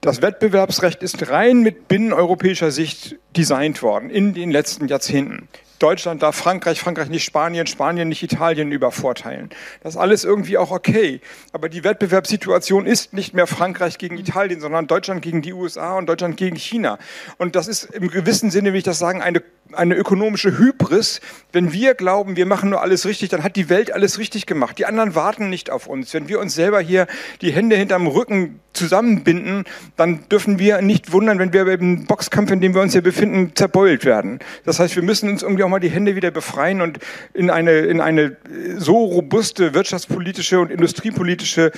[0.00, 5.48] Das Wettbewerbsrecht ist rein mit binneneuropäischer Sicht designt worden in den letzten Jahrzehnten.
[5.78, 9.50] Deutschland darf Frankreich, Frankreich nicht Spanien, Spanien nicht Italien übervorteilen.
[9.82, 11.20] Das ist alles irgendwie auch okay.
[11.52, 16.08] Aber die Wettbewerbssituation ist nicht mehr Frankreich gegen Italien, sondern Deutschland gegen die USA und
[16.08, 16.98] Deutschland gegen China.
[17.38, 21.20] Und das ist im gewissen Sinne, wie ich das sagen, eine, eine ökonomische Hybris.
[21.52, 24.78] Wenn wir glauben, wir machen nur alles richtig, dann hat die Welt alles richtig gemacht.
[24.78, 26.12] Die anderen warten nicht auf uns.
[26.14, 27.06] Wenn wir uns selber hier
[27.40, 29.64] die Hände hinterm Rücken zusammenbinden,
[29.96, 33.52] dann dürfen wir nicht wundern, wenn wir im Boxkampf, in dem wir uns hier befinden,
[33.54, 34.38] zerbeult werden.
[34.64, 36.98] Das heißt, wir müssen uns irgendwie auch mal die Hände wieder befreien und
[37.34, 38.36] in eine, in eine
[38.78, 41.72] so robuste wirtschaftspolitische und industriepolitische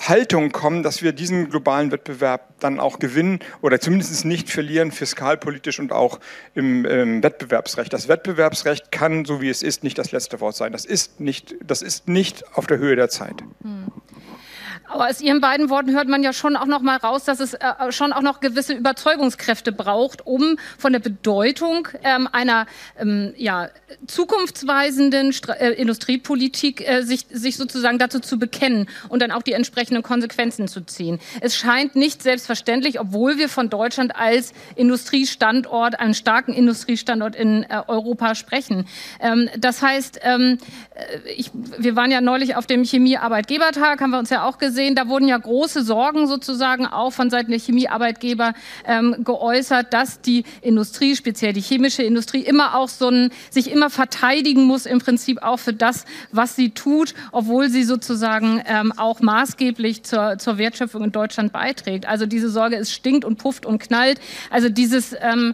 [0.00, 5.78] Haltung kommen, dass wir diesen globalen Wettbewerb dann auch gewinnen oder zumindest nicht verlieren, fiskalpolitisch
[5.78, 6.20] und auch
[6.54, 7.92] im, im, Wettbewerbsrecht.
[7.92, 10.72] Das Wettbewerbsrecht kann, so wie es ist, nicht das letzte Wort sein.
[10.72, 13.42] Das ist nicht, das ist nicht auf der Höhe der Zeit.
[13.62, 13.86] Hm.
[14.90, 17.54] Aber aus Ihren beiden Worten hört man ja schon auch noch mal raus, dass es
[17.54, 22.66] äh, schon auch noch gewisse Überzeugungskräfte braucht, um von der Bedeutung ähm, einer
[22.98, 23.68] ähm, ja,
[24.08, 29.52] zukunftsweisenden Stra äh, Industriepolitik äh, sich, sich sozusagen dazu zu bekennen und dann auch die
[29.52, 31.20] entsprechenden Konsequenzen zu ziehen.
[31.40, 37.82] Es scheint nicht selbstverständlich, obwohl wir von Deutschland als Industriestandort, einen starken Industriestandort in äh,
[37.86, 38.88] Europa sprechen.
[39.20, 40.58] Ähm, das heißt, ähm,
[40.96, 44.79] äh, ich, wir waren ja neulich auf dem Chemiearbeitgebertag, haben wir uns ja auch gesehen,
[44.80, 48.54] gesehen, da wurden ja große Sorgen sozusagen auch von Seiten der Chemiearbeitgeber
[48.86, 53.90] ähm, geäußert, dass die Industrie, speziell die chemische Industrie, immer auch so ein, sich immer
[53.90, 59.20] verteidigen muss im Prinzip auch für das, was sie tut, obwohl sie sozusagen ähm, auch
[59.20, 62.06] maßgeblich zur, zur Wertschöpfung in Deutschland beiträgt.
[62.06, 64.18] Also diese Sorge, es stinkt und pufft und knallt.
[64.48, 65.52] Also dieses, ähm,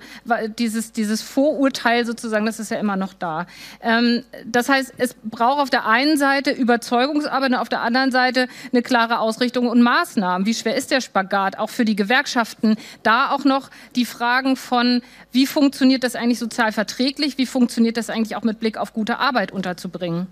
[0.56, 3.46] dieses, dieses Vorurteil sozusagen, das ist ja immer noch da.
[3.82, 8.46] Ähm, das heißt, es braucht auf der einen Seite Überzeugungsarbeit und auf der anderen Seite
[8.72, 10.46] eine klare klare Ausrichtung und Maßnahmen.
[10.46, 12.76] Wie schwer ist der Spagat auch für die Gewerkschaften?
[13.02, 15.02] Da auch noch die Fragen von,
[15.32, 17.38] wie funktioniert das eigentlich sozial verträglich?
[17.38, 20.26] Wie funktioniert das eigentlich auch mit Blick auf gute Arbeit unterzubringen?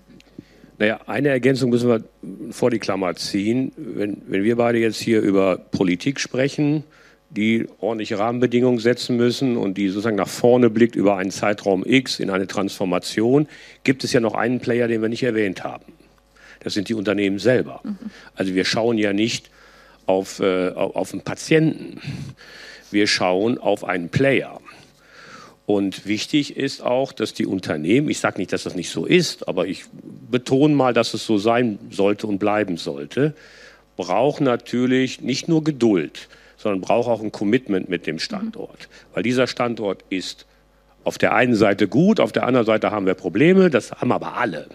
[0.77, 2.03] Naja, eine Ergänzung müssen wir
[2.51, 3.71] vor die Klammer ziehen.
[3.77, 6.83] Wenn, wenn wir beide jetzt hier über Politik sprechen,
[7.29, 12.19] die ordentliche Rahmenbedingungen setzen müssen und die sozusagen nach vorne blickt über einen Zeitraum X
[12.19, 13.47] in eine Transformation,
[13.83, 15.94] gibt es ja noch einen Player, den wir nicht erwähnt haben.
[16.65, 17.81] Das sind die Unternehmen selber.
[17.83, 17.97] Mhm.
[18.33, 19.51] Also wir schauen ja nicht
[20.07, 22.01] auf, äh, auf einen Patienten.
[22.89, 24.59] Wir schauen auf einen Player.
[25.67, 29.47] Und wichtig ist auch, dass die Unternehmen, ich sage nicht, dass das nicht so ist,
[29.47, 29.85] aber ich
[30.31, 33.35] betone mal, dass es so sein sollte und bleiben sollte,
[33.95, 38.89] brauchen natürlich nicht nur Geduld, sondern brauchen auch ein Commitment mit dem Standort.
[39.13, 40.47] Weil dieser Standort ist
[41.03, 44.37] auf der einen Seite gut, auf der anderen Seite haben wir Probleme, das haben aber
[44.37, 44.67] alle.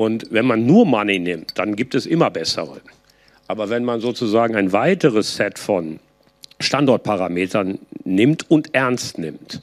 [0.00, 2.80] Und wenn man nur Money nimmt, dann gibt es immer bessere.
[3.48, 6.00] Aber wenn man sozusagen ein weiteres Set von
[6.58, 9.60] Standortparametern nimmt und ernst nimmt,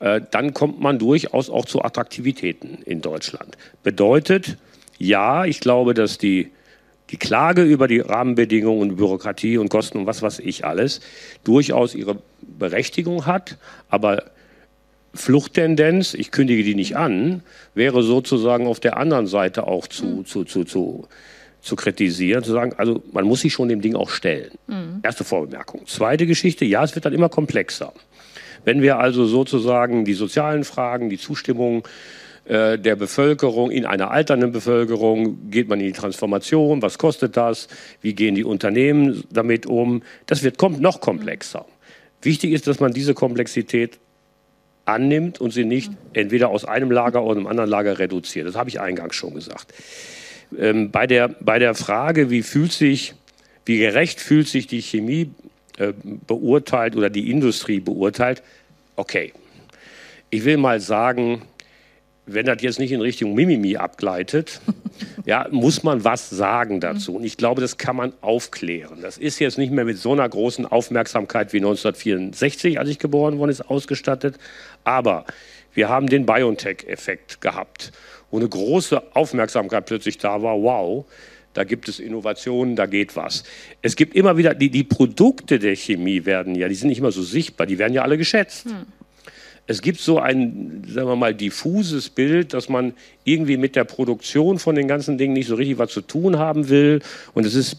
[0.00, 3.58] äh, dann kommt man durchaus auch zu Attraktivitäten in Deutschland.
[3.82, 4.56] Bedeutet,
[4.96, 6.50] ja, ich glaube, dass die,
[7.10, 11.02] die Klage über die Rahmenbedingungen und Bürokratie und Kosten und was weiß ich alles
[11.44, 13.58] durchaus ihre Berechtigung hat,
[13.90, 14.22] aber
[15.14, 17.42] Fluchttendenz, ich kündige die nicht an,
[17.74, 20.26] wäre sozusagen auf der anderen Seite auch zu, mhm.
[20.26, 21.06] zu, zu, zu,
[21.60, 24.50] zu kritisieren, zu sagen, also man muss sich schon dem Ding auch stellen.
[24.66, 25.00] Mhm.
[25.02, 25.86] Erste Vorbemerkung.
[25.86, 27.92] Zweite Geschichte, ja, es wird dann immer komplexer.
[28.64, 31.86] Wenn wir also sozusagen die sozialen Fragen, die Zustimmung
[32.46, 37.68] äh, der Bevölkerung, in einer alternden Bevölkerung, geht man in die Transformation, was kostet das,
[38.00, 41.66] wie gehen die Unternehmen damit um, das wird kommt noch komplexer.
[42.20, 43.98] Wichtig ist, dass man diese Komplexität
[44.84, 48.46] annimmt und sie nicht entweder aus einem Lager oder einem anderen Lager reduziert.
[48.46, 49.72] Das habe ich eingangs schon gesagt.
[50.58, 53.14] Ähm, bei, der, bei der Frage, wie fühlt sich,
[53.64, 55.30] wie gerecht fühlt sich die Chemie
[55.78, 55.92] äh,
[56.26, 58.42] beurteilt oder die Industrie beurteilt,
[58.96, 59.32] okay.
[60.30, 61.42] Ich will mal sagen,
[62.26, 64.60] wenn das jetzt nicht in Richtung Mimimi abgleitet,
[65.24, 67.16] ja, muss man was sagen dazu.
[67.16, 68.98] Und ich glaube, das kann man aufklären.
[69.02, 73.38] Das ist jetzt nicht mehr mit so einer großen Aufmerksamkeit wie 1964, als ich geboren
[73.38, 74.36] worden ist, ausgestattet.
[74.84, 75.24] Aber
[75.74, 77.92] wir haben den BioNTech-Effekt gehabt,
[78.30, 80.60] wo eine große Aufmerksamkeit plötzlich da war.
[80.62, 81.04] Wow,
[81.52, 83.44] da gibt es Innovationen, da geht was.
[83.82, 87.12] Es gibt immer wieder, die, die Produkte der Chemie werden ja, die sind nicht immer
[87.12, 88.66] so sichtbar, die werden ja alle geschätzt.
[88.66, 88.86] Hm.
[89.66, 92.92] Es gibt so ein, sagen wir mal, diffuses Bild, dass man
[93.24, 96.68] irgendwie mit der Produktion von den ganzen Dingen nicht so richtig was zu tun haben
[96.68, 97.00] will.
[97.32, 97.78] Und es ist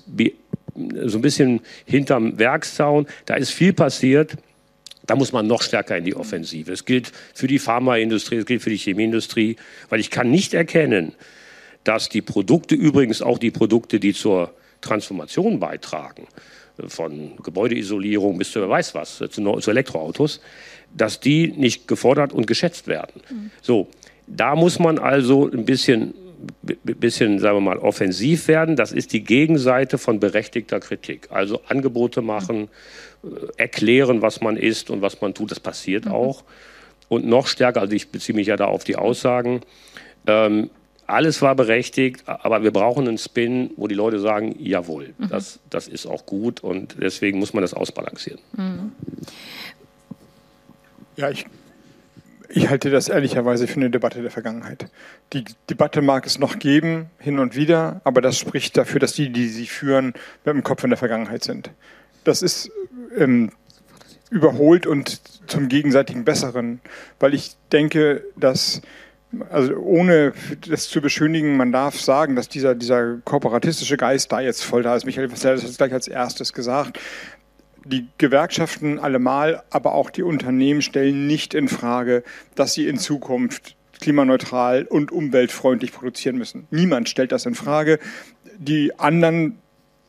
[1.06, 3.06] so ein bisschen hinterm Werkszaun.
[3.26, 4.36] Da ist viel passiert.
[5.06, 6.72] Da muss man noch stärker in die Offensive.
[6.72, 9.56] Es gilt für die Pharmaindustrie, es gilt für die Chemieindustrie,
[9.90, 11.14] weil ich kann nicht erkennen,
[11.84, 16.28] dass die Produkte, übrigens auch die Produkte, die zur Transformation beitragen,
[16.88, 20.42] von Gebäudeisolierung bis zu wer weiß was, zu Elektroautos,
[20.96, 23.22] dass die nicht gefordert und geschätzt werden.
[23.30, 23.52] Mhm.
[23.62, 23.88] So,
[24.28, 26.14] da muss man also ein bisschen,
[26.84, 28.76] bisschen, sagen wir mal, offensiv werden.
[28.76, 31.28] Das ist die Gegenseite von berechtigter Kritik.
[31.32, 32.70] Also Angebote machen,
[33.22, 33.30] mhm.
[33.58, 35.52] erklären, was man ist und was man tut.
[35.52, 36.12] Das passiert mhm.
[36.12, 36.44] auch.
[37.08, 39.62] Und noch stärker, also ich beziehe mich ja da auf die Aussagen,
[40.26, 40.72] ähm,
[41.08, 45.30] alles war berechtigt, aber wir brauchen einen Spin, wo die Leute sagen, jawohl, mhm.
[45.30, 48.40] das, das ist auch gut und deswegen muss man das ausbalancieren.
[51.16, 51.46] Ja, ich,
[52.50, 54.90] ich halte das ehrlicherweise für eine Debatte der Vergangenheit.
[55.34, 59.30] Die Debatte mag es noch geben, hin und wieder, aber das spricht dafür, dass die,
[59.30, 61.72] die sie führen, mit dem Kopf in der Vergangenheit sind.
[62.24, 62.70] Das ist
[63.18, 63.52] ähm,
[64.30, 66.82] überholt und zum gegenseitigen Besseren,
[67.20, 68.82] weil ich denke, dass
[69.50, 70.34] also ohne
[70.68, 74.96] das zu beschönigen, man darf sagen, dass dieser, dieser kooperatistische Geist da jetzt voll da
[74.96, 75.06] ist.
[75.06, 77.00] Michael Vassell hat es gleich als erstes gesagt.
[77.86, 82.24] Die Gewerkschaften allemal, aber auch die Unternehmen stellen nicht in Frage,
[82.56, 86.68] dass sie in Zukunft klimaneutral und umweltfreundlich produzieren müssen.
[86.72, 88.00] Niemand stellt das in Frage.
[88.58, 89.60] Die anderen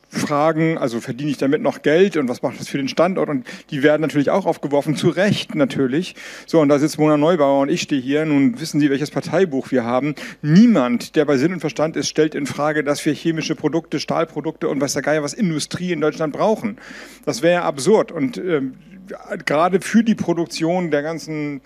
[0.09, 3.29] Fragen, also verdiene ich damit noch Geld und was macht das für den Standort?
[3.29, 6.15] Und die werden natürlich auch aufgeworfen, zu Recht natürlich.
[6.45, 8.25] So, und da sitzt Mona Neubauer und ich stehe hier.
[8.25, 10.15] Nun wissen Sie, welches Parteibuch wir haben.
[10.41, 14.69] Niemand, der bei Sinn und Verstand ist, stellt in Frage, dass wir chemische Produkte, Stahlprodukte
[14.69, 16.77] und was der Geier was Industrie in Deutschland brauchen.
[17.25, 18.11] Das wäre absurd.
[18.11, 18.75] Und ähm,
[19.45, 21.61] gerade für die Produktion der ganzen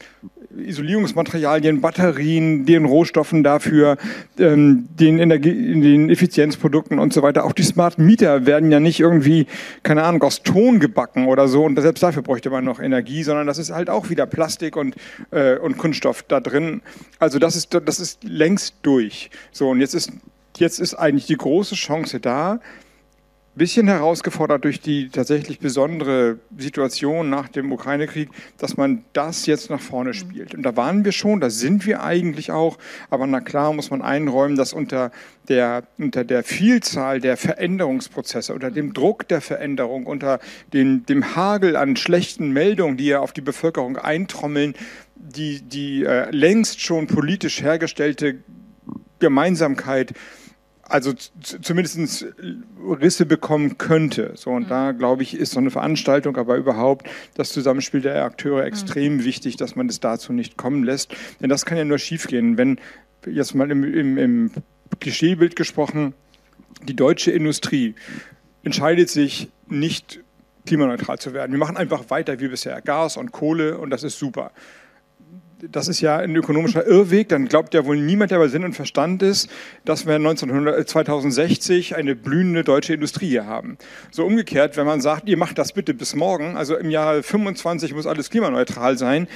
[0.57, 3.97] Isolierungsmaterialien, Batterien, den Rohstoffen dafür,
[4.37, 7.45] ähm, den, Energie, den Effizienzprodukten und so weiter.
[7.45, 9.47] Auch die Smart Meter werden ja nicht irgendwie,
[9.83, 13.47] keine Ahnung, aus Ton gebacken oder so und selbst dafür bräuchte man noch Energie, sondern
[13.47, 14.95] das ist halt auch wieder Plastik und,
[15.31, 16.81] äh, und Kunststoff da drin.
[17.19, 19.29] Also das ist, das ist längst durch.
[19.51, 20.11] So, und jetzt ist,
[20.57, 22.59] jetzt ist eigentlich die große Chance da,
[23.55, 29.81] bisschen herausgefordert durch die tatsächlich besondere Situation nach dem Ukraine-Krieg, dass man das jetzt nach
[29.81, 30.55] vorne spielt.
[30.55, 32.77] Und da waren wir schon, da sind wir eigentlich auch,
[33.09, 35.11] aber na klar muss man einräumen, dass unter
[35.49, 40.39] der, unter der Vielzahl der Veränderungsprozesse, unter dem Druck der Veränderung, unter
[40.71, 44.75] den, dem Hagel an schlechten Meldungen, die ja auf die Bevölkerung eintrommeln,
[45.15, 48.39] die, die äh, längst schon politisch hergestellte
[49.19, 50.13] Gemeinsamkeit
[50.91, 52.25] also zumindest
[52.83, 54.33] Risse bekommen könnte.
[54.35, 54.69] So, und mhm.
[54.69, 59.23] da, glaube ich, ist so eine Veranstaltung, aber überhaupt das Zusammenspiel der Akteure extrem mhm.
[59.23, 61.15] wichtig, dass man es dazu nicht kommen lässt.
[61.39, 62.79] Denn das kann ja nur schiefgehen, wenn,
[63.25, 64.51] jetzt mal im, im, im
[64.99, 66.13] Klischeebild gesprochen,
[66.83, 67.95] die deutsche Industrie
[68.63, 70.19] entscheidet sich nicht
[70.65, 71.51] klimaneutral zu werden.
[71.51, 72.81] Wir machen einfach weiter wie bisher.
[72.81, 74.51] Gas und Kohle und das ist super
[75.69, 78.73] das ist ja ein ökonomischer Irrweg, dann glaubt ja wohl niemand, der bei Sinn und
[78.73, 79.49] Verstand ist,
[79.85, 83.77] dass wir 1900, 2060 eine blühende deutsche Industrie haben.
[84.11, 87.93] So umgekehrt, wenn man sagt, ihr macht das bitte bis morgen, also im Jahr 25
[87.93, 89.27] muss alles klimaneutral sein,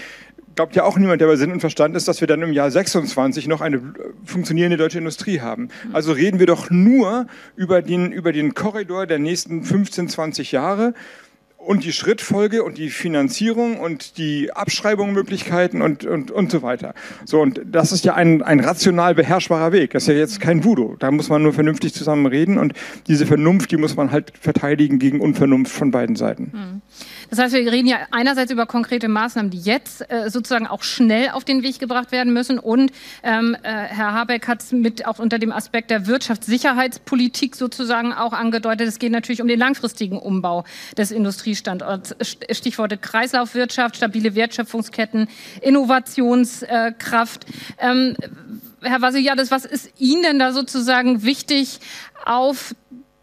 [0.56, 2.72] glaubt ja auch niemand, der bei Sinn und Verstand ist, dass wir dann im Jahr
[2.72, 3.82] 26 noch eine
[4.24, 5.70] funktionierende deutsche Industrie haben.
[5.92, 10.94] Also reden wir doch nur über den, über den Korridor der nächsten 15, 20 Jahre
[11.66, 16.94] und die Schrittfolge und die Finanzierung und die Abschreibungsmöglichkeiten und, und, und so weiter.
[17.26, 19.92] So, und das ist ja ein, ein rational beherrschbarer Weg.
[19.92, 20.96] Das ist ja jetzt kein Voodoo.
[21.00, 22.74] Da muss man nur vernünftig zusammen reden und
[23.08, 26.52] diese Vernunft, die muss man halt verteidigen gegen Unvernunft von beiden Seiten.
[26.54, 26.82] Hm.
[27.36, 31.32] Das heißt, wir reden ja einerseits über konkrete Maßnahmen, die jetzt äh, sozusagen auch schnell
[31.32, 32.60] auf den Weg gebracht werden müssen.
[32.60, 32.94] Und
[33.24, 38.32] ähm, äh, Herr Habeck hat es mit auch unter dem Aspekt der Wirtschaftssicherheitspolitik sozusagen auch
[38.32, 38.88] angedeutet.
[38.88, 40.64] Es geht natürlich um den langfristigen Umbau
[40.98, 42.16] des Industriestandorts.
[42.52, 45.28] Stichworte Kreislaufwirtschaft, stabile Wertschöpfungsketten,
[45.60, 47.46] Innovationskraft.
[47.80, 48.16] Ähm,
[48.82, 51.80] Herr Vasiliades, was ist Ihnen denn da sozusagen wichtig
[52.24, 52.74] auf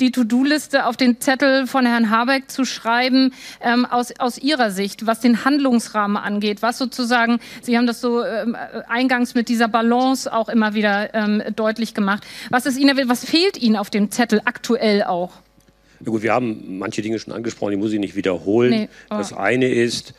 [0.03, 5.07] die To-Do-Liste auf den Zettel von Herrn Habeck zu schreiben, ähm, aus, aus Ihrer Sicht,
[5.07, 8.57] was den Handlungsrahmen angeht, was sozusagen, Sie haben das so ähm,
[8.88, 12.25] eingangs mit dieser Balance auch immer wieder ähm, deutlich gemacht.
[12.51, 15.35] Was ist Ihnen, was fehlt Ihnen auf dem Zettel aktuell auch?
[16.01, 18.71] Na gut, wir haben manche Dinge schon angesprochen, die muss ich nicht wiederholen.
[18.71, 20.15] Nee, das eine ist,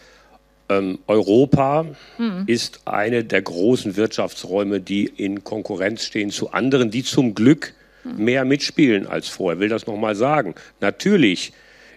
[0.69, 2.43] ähm, Europa mhm.
[2.47, 8.45] ist eine der großen Wirtschaftsräume, die in Konkurrenz stehen zu anderen, die zum Glück mehr
[8.45, 9.59] mitspielen als vorher.
[9.59, 10.55] Will das nochmal sagen.
[10.79, 11.53] Natürlich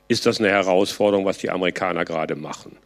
[0.08, 2.76] ist das eine Herausforderung, was die Amerikaner gerade machen.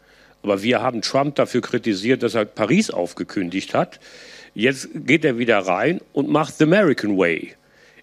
[0.43, 4.01] Aber wir haben Trump dafür kritisiert, dass er Paris aufgekündigt hat.
[4.55, 7.55] Jetzt geht er wieder rein und macht the American Way.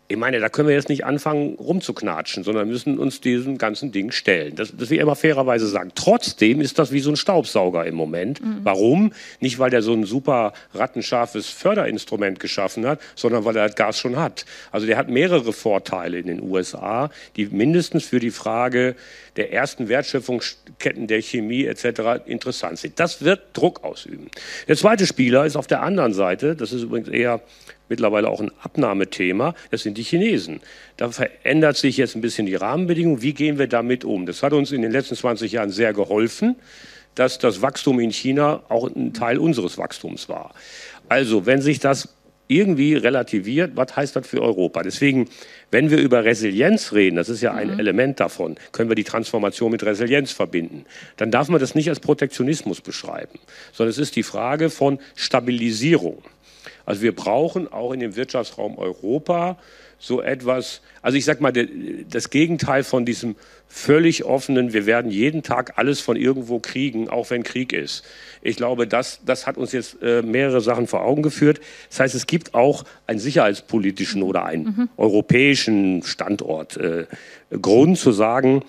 [0.10, 4.12] Ich meine, da können wir jetzt nicht anfangen rumzuknatschen, sondern müssen uns diesem ganzen Ding
[4.12, 4.56] stellen.
[4.56, 5.92] Das, das will ich immer fairerweise sagen.
[5.96, 8.42] Trotzdem ist das wie so ein Staubsauger im Moment.
[8.42, 8.60] Mhm.
[8.64, 9.12] Warum?
[9.42, 14.00] Nicht, weil der so ein super rattenscharfes Förderinstrument geschaffen hat, sondern weil er das Gas
[14.00, 14.46] schon hat.
[14.72, 18.96] Also der hat mehrere Vorteile in den USA, die mindestens für die Frage
[19.36, 22.26] der ersten Wertschöpfungsketten der Chemie etc.
[22.26, 23.00] interessant sind.
[23.00, 24.30] Das wird Druck ausüben.
[24.70, 27.42] Der zweite Spieler ist auf der anderen Seite, das ist übrigens eher
[27.90, 30.62] mittlerweile auch ein Abnahmethema, das sind die Chinesen.
[30.98, 33.22] Da verändert sich jetzt ein bisschen die Rahmenbedingung.
[33.22, 34.26] Wie gehen wir damit um?
[34.26, 36.56] Das hat uns in den letzten 20 Jahren sehr geholfen,
[37.16, 40.54] dass das Wachstum in China auch ein Teil unseres Wachstums war.
[41.10, 42.10] Also, wenn sich das
[42.48, 44.84] irgendwie relativiert, was heißt das für Europa?
[44.84, 45.28] Deswegen,
[45.72, 47.80] wenn wir über Resilienz reden, das ist ja ein mhm.
[47.80, 50.86] Element davon, können wir die Transformation mit Resilienz verbinden,
[51.18, 53.40] dann darf man das nicht als Protektionismus beschreiben,
[53.74, 56.24] sondern es ist die Frage von Stabilisierung.
[56.88, 59.58] Also wir brauchen auch in dem Wirtschaftsraum Europa
[60.00, 63.36] so etwas, also ich sag mal, das Gegenteil von diesem
[63.68, 68.06] völlig offenen, wir werden jeden Tag alles von irgendwo kriegen, auch wenn Krieg ist.
[68.42, 71.60] Ich glaube, das, das hat uns jetzt äh, mehrere Sachen vor Augen geführt.
[71.90, 74.90] Das heißt, es gibt auch einen sicherheitspolitischen oder einen mhm.
[74.96, 77.06] europäischen Standort äh,
[77.62, 78.64] Grund zu sagen,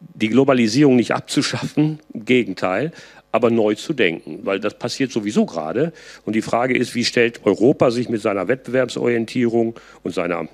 [0.00, 2.90] die Globalisierung nicht abzuschaffen, im Gegenteil,
[3.32, 5.92] aber neu zu denken, weil das passiert sowieso gerade.
[6.24, 10.48] Und die Frage ist, wie stellt Europa sich mit seiner Wettbewerbsorientierung und seiner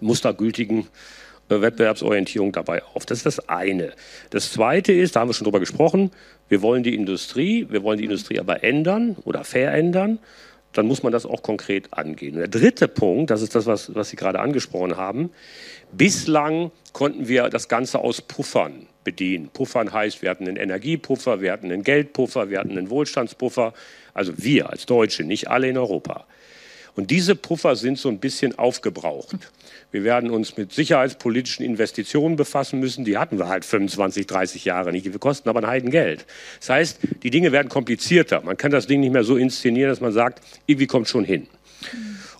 [0.00, 0.86] mustergültigen
[1.48, 3.06] äh, Wettbewerbsorientierung dabei auf.
[3.06, 3.92] Das ist das eine.
[4.30, 6.10] Das zweite ist, da haben wir schon drüber gesprochen,
[6.48, 10.18] wir wollen die Industrie, wir wollen die Industrie aber ändern oder verändern.
[10.74, 12.36] Dann muss man das auch konkret angehen.
[12.36, 15.30] Der dritte Punkt, das ist das, was, was Sie gerade angesprochen haben.
[15.92, 19.48] Bislang konnten wir das Ganze aus Puffern bedienen.
[19.48, 23.72] Puffern heißt, wir hatten einen Energiepuffer, wir hatten einen Geldpuffer, wir hatten einen Wohlstandspuffer.
[24.12, 26.26] Also wir als Deutsche, nicht alle in Europa.
[26.94, 29.36] Und diese Puffer sind so ein bisschen aufgebraucht.
[29.92, 33.04] Wir werden uns mit sicherheitspolitischen Investitionen befassen müssen.
[33.04, 35.06] Die hatten wir halt 25, 30 Jahre nicht.
[35.06, 36.26] Die kosten aber ein Heidengeld.
[36.58, 38.42] Das heißt, die Dinge werden komplizierter.
[38.42, 41.46] Man kann das Ding nicht mehr so inszenieren, dass man sagt, irgendwie kommt schon hin.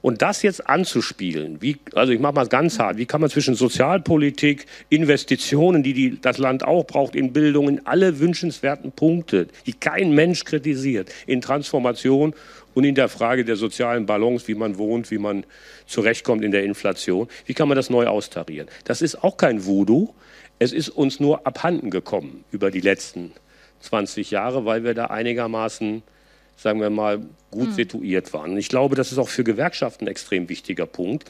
[0.00, 3.54] Und das jetzt anzuspielen, wie, also ich mache mal ganz hart, wie kann man zwischen
[3.54, 9.72] Sozialpolitik, Investitionen, die, die das Land auch braucht, in Bildung, in alle wünschenswerten Punkte, die
[9.72, 12.34] kein Mensch kritisiert, in Transformation
[12.74, 15.44] und in der Frage der sozialen Balance, wie man wohnt, wie man
[15.86, 17.28] zurechtkommt in der Inflation.
[17.46, 18.68] Wie kann man das neu austarieren?
[18.84, 20.14] Das ist auch kein Voodoo.
[20.60, 23.32] Es ist uns nur abhanden gekommen über die letzten
[23.80, 26.02] 20 Jahre, weil wir da einigermaßen
[26.58, 27.74] sagen wir mal, gut mhm.
[27.74, 28.50] situiert waren.
[28.50, 31.24] Und ich glaube, das ist auch für Gewerkschaften ein extrem wichtiger Punkt.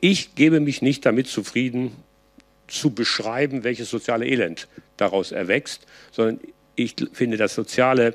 [0.00, 1.92] Ich gebe mich nicht damit zufrieden,
[2.66, 6.40] zu beschreiben, welches soziale Elend daraus erwächst, sondern
[6.74, 8.14] ich finde das Soziale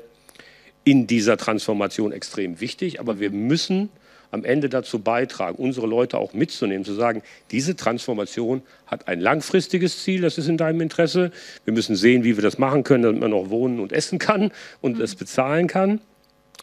[0.84, 3.00] in dieser Transformation extrem wichtig.
[3.00, 3.88] Aber wir müssen
[4.34, 7.22] am Ende dazu beitragen, unsere Leute auch mitzunehmen, zu sagen,
[7.52, 11.30] diese Transformation hat ein langfristiges Ziel, das ist in deinem Interesse.
[11.64, 14.50] Wir müssen sehen, wie wir das machen können, damit man noch wohnen und essen kann
[14.80, 16.00] und es bezahlen kann.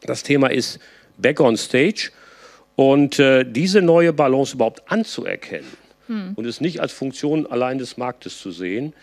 [0.04, 0.80] Das Thema ist
[1.18, 2.12] Back on Stage.
[2.76, 5.72] Und äh, diese neue Balance überhaupt anzuerkennen
[6.08, 6.34] hm.
[6.36, 8.94] und es nicht als Funktion allein des Marktes zu sehen,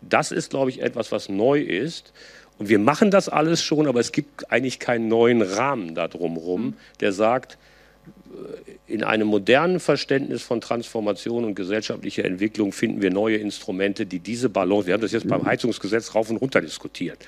[0.00, 2.12] das ist, glaube ich, etwas, was neu ist.
[2.58, 6.62] Und wir machen das alles schon, aber es gibt eigentlich keinen neuen Rahmen da drumherum,
[6.62, 6.74] hm.
[7.00, 7.58] der sagt,
[8.86, 14.48] in einem modernen Verständnis von Transformation und gesellschaftlicher Entwicklung finden wir neue Instrumente, die diese
[14.48, 17.18] Balance, wir haben das jetzt beim Heizungsgesetz rauf und runter diskutiert.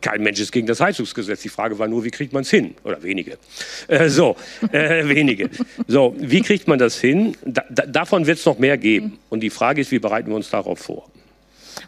[0.00, 1.42] Kein Mensch ist gegen das Heizungsgesetz.
[1.42, 2.74] Die Frage war nur, wie kriegt man es hin?
[2.82, 3.38] Oder wenige.
[3.86, 4.36] Äh, so,
[4.72, 5.48] äh, wenige.
[5.86, 7.36] So, wie kriegt man das hin?
[7.46, 9.18] Da, da, davon wird es noch mehr geben.
[9.30, 11.08] Und die Frage ist, wie bereiten wir uns darauf vor?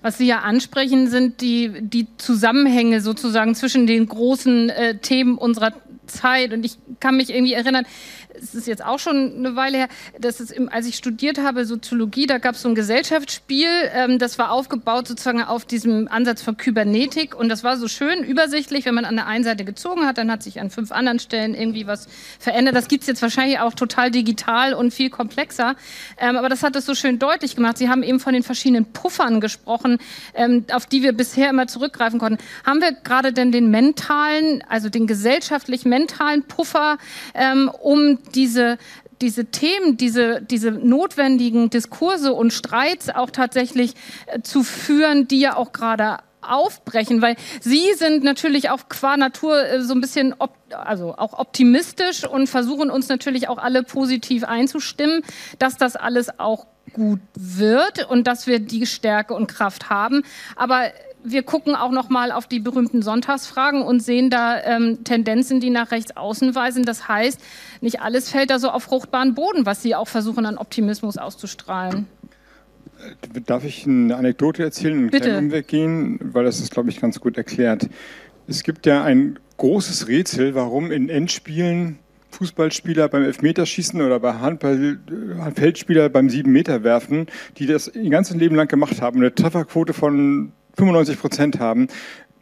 [0.05, 5.73] Was Sie ja ansprechen, sind die, die Zusammenhänge sozusagen zwischen den großen äh, Themen unserer
[6.05, 6.53] Zeit.
[6.53, 7.87] Und ich kann mich irgendwie erinnern,
[8.35, 11.65] es ist jetzt auch schon eine Weile her, dass es im, als ich studiert habe,
[11.65, 16.43] Soziologie, da gab es so ein Gesellschaftsspiel, ähm, das war aufgebaut sozusagen auf diesem Ansatz
[16.43, 20.07] von Kybernetik und das war so schön übersichtlich, wenn man an der einen Seite gezogen
[20.07, 22.09] hat, dann hat sich an fünf anderen Stellen irgendwie was
[22.39, 22.75] verändert.
[22.75, 25.77] Das gibt es jetzt wahrscheinlich auch total digital und viel komplexer,
[26.19, 27.79] ähm, aber das hat es so schön deutlich gemacht.
[27.79, 29.99] Sie haben eben von den verschiedenen Puffern gesprochen,
[30.35, 32.43] ähm, auf die wir bisher immer zurückgreifen konnten.
[32.65, 36.99] Haben wir gerade denn den mentalen, also den gesellschaftlich-mentalen Puffer,
[37.35, 38.79] ähm, um diese,
[39.21, 43.95] diese Themen, diese, diese notwendigen Diskurse und Streits auch tatsächlich
[44.27, 49.65] äh, zu führen, die ja auch gerade aufbrechen, weil Sie sind natürlich auch qua Natur
[49.65, 54.43] äh, so ein bisschen, op also auch optimistisch und versuchen uns natürlich auch alle positiv
[54.43, 55.23] einzustimmen,
[55.61, 60.23] dass das alles auch gut wird und dass wir die Stärke und Kraft haben.
[60.57, 60.91] Aber
[61.25, 65.71] wir gucken auch noch mal auf die berühmten Sonntagsfragen und sehen da ähm, Tendenzen, die
[65.71, 66.85] nach rechts außen weisen.
[66.85, 67.41] Das heißt,
[67.81, 72.07] nicht alles fällt da so auf fruchtbaren Boden, was Sie auch versuchen, an Optimismus auszustrahlen.
[73.47, 75.31] Darf ich eine Anekdote erzählen, einen Bitte.
[75.31, 77.89] kleinen Umweg gehen, weil das ist, glaube ich, ganz gut erklärt.
[78.47, 81.99] Es gibt ja ein großes Rätsel, warum in Endspielen
[82.31, 87.27] Fußballspieler beim Elfmeterschießen oder bei Handball, äh, Feldspieler beim Sieben-Meter-Werfen,
[87.59, 91.89] die das ihr ganzes Leben lang gemacht haben, eine Trefferquote von 95 Prozent haben,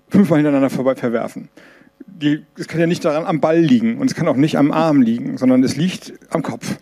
[0.08, 1.48] fünfmal hintereinander vorbei verwerfen.
[2.58, 5.02] Es kann ja nicht daran am Ball liegen und es kann auch nicht am Arm
[5.02, 6.76] liegen, sondern es liegt am Kopf.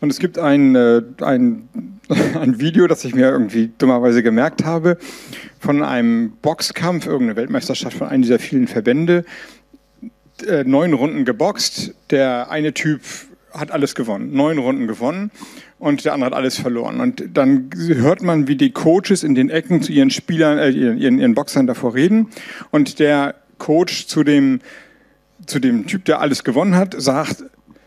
[0.00, 1.68] Und es gibt ein, äh, ein,
[2.34, 4.98] ein Video, das ich mir irgendwie dummerweise gemerkt habe,
[5.58, 9.24] von einem Boxkampf, irgendeine Weltmeisterschaft von einem dieser vielen Verbände,
[10.46, 11.94] äh, neun Runden geboxt.
[12.10, 13.00] Der eine Typ
[13.52, 15.30] hat alles gewonnen, neun Runden gewonnen
[15.78, 17.00] und der andere hat alles verloren.
[17.00, 21.18] Und dann hört man, wie die Coaches in den Ecken zu ihren Spielern, äh, ihren,
[21.18, 22.28] ihren Boxern davor reden.
[22.70, 24.60] Und der Coach zu dem,
[25.46, 27.44] zu dem Typ, der alles gewonnen hat, sagt,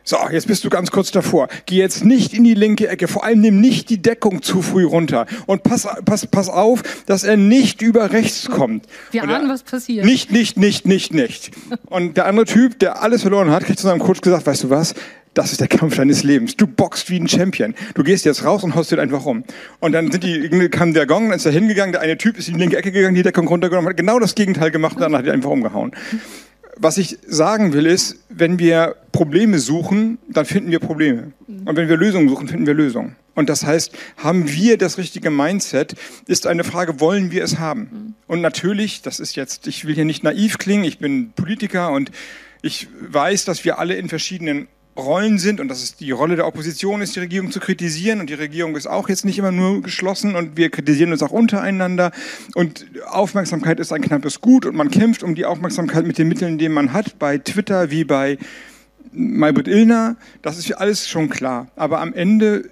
[0.10, 1.50] so, jetzt bist du ganz kurz davor.
[1.68, 3.08] Geh jetzt nicht in die linke Ecke.
[3.08, 5.28] Vor allem nimm nicht die Deckung zu früh runter.
[5.46, 8.88] Und pass, pass, pass auf, dass er nicht über rechts kommt.
[9.12, 10.06] Wir ahnen, was passiert.
[10.06, 11.52] Nicht, nicht, nicht, nicht, nicht.
[11.86, 14.70] Und der andere Typ, der alles verloren hat, kriegt zu seinem Coach gesagt, weißt du
[14.72, 14.96] was?
[15.34, 16.58] Das ist der Kampf deines Lebens.
[16.58, 17.76] Du boxst wie ein Champion.
[17.94, 19.44] Du gehst jetzt raus und haust den einfach um.
[19.80, 22.48] Und dann sind die, kam der Gong, dann ist er hingegangen, der eine Typ ist
[22.48, 25.16] in die linke Ecke gegangen, die Deckung runtergenommen, hat genau das Gegenteil gemacht und dann
[25.16, 25.92] hat er einfach umgehauen.
[26.78, 31.34] Was ich sagen will ist, wenn wir Probleme suchen, dann finden wir Probleme.
[31.48, 33.16] Und wenn wir Lösungen suchen, finden wir Lösungen.
[33.36, 35.96] Und das heißt, haben wir das richtige Mindset,
[36.28, 38.16] ist eine Frage, wollen wir es haben?
[38.28, 42.12] Und natürlich, das ist jetzt, ich will hier nicht naiv klingen, ich bin Politiker und
[42.62, 44.68] ich weiß, dass wir alle in verschiedenen
[45.00, 48.20] Rollen sind und dass es die Rolle der Opposition ist, die Regierung zu kritisieren.
[48.20, 51.32] Und die Regierung ist auch jetzt nicht immer nur geschlossen und wir kritisieren uns auch
[51.32, 52.12] untereinander.
[52.56, 56.58] Und Aufmerksamkeit ist ein knappes Gut und man kämpft um die Aufmerksamkeit mit den Mitteln,
[56.58, 58.38] die man hat, bei Twitter wie bei
[59.12, 61.68] Maybrit Illner, das ist alles schon klar.
[61.76, 62.70] Aber am Ende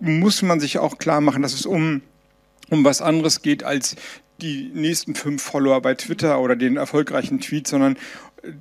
[0.00, 2.02] muss man sich auch klar machen, dass es um,
[2.70, 3.96] um was anderes geht als
[4.40, 7.96] die nächsten fünf Follower bei Twitter oder den erfolgreichen Tweet, sondern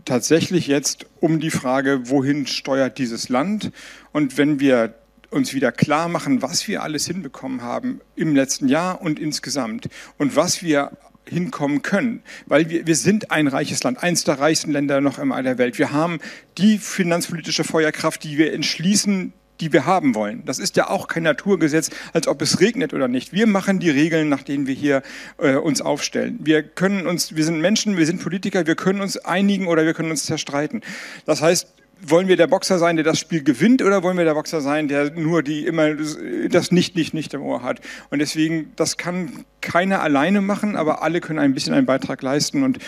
[0.05, 3.71] tatsächlich jetzt um die Frage, wohin steuert dieses Land?
[4.11, 4.95] Und wenn wir
[5.30, 10.36] uns wieder klar machen, was wir alles hinbekommen haben im letzten Jahr und insgesamt und
[10.36, 10.91] was wir
[11.25, 15.41] hinkommen können, weil wir, wir sind ein reiches Land, eins der reichsten Länder noch immer
[15.43, 15.78] der Welt.
[15.78, 16.19] Wir haben
[16.57, 20.43] die finanzpolitische Feuerkraft, die wir entschließen, die wir haben wollen.
[20.45, 23.34] Das ist ja auch kein Naturgesetz, als ob es regnet oder nicht.
[23.34, 25.03] Wir machen die Regeln, nach denen wir hier
[25.38, 26.39] äh, uns aufstellen.
[26.41, 29.93] Wir können uns, wir sind Menschen, wir sind Politiker, wir können uns einigen oder wir
[29.93, 30.82] können uns zerstreiten.
[31.26, 31.68] Das heißt,
[32.05, 34.87] wollen wir der Boxer sein, der das Spiel gewinnt, oder wollen wir der Boxer sein,
[34.87, 35.95] der nur die immer
[36.49, 37.81] das nicht, nicht, nicht im Ohr hat?
[38.09, 42.63] Und deswegen, das kann keiner alleine machen, aber alle können ein bisschen einen Beitrag leisten
[42.63, 42.79] und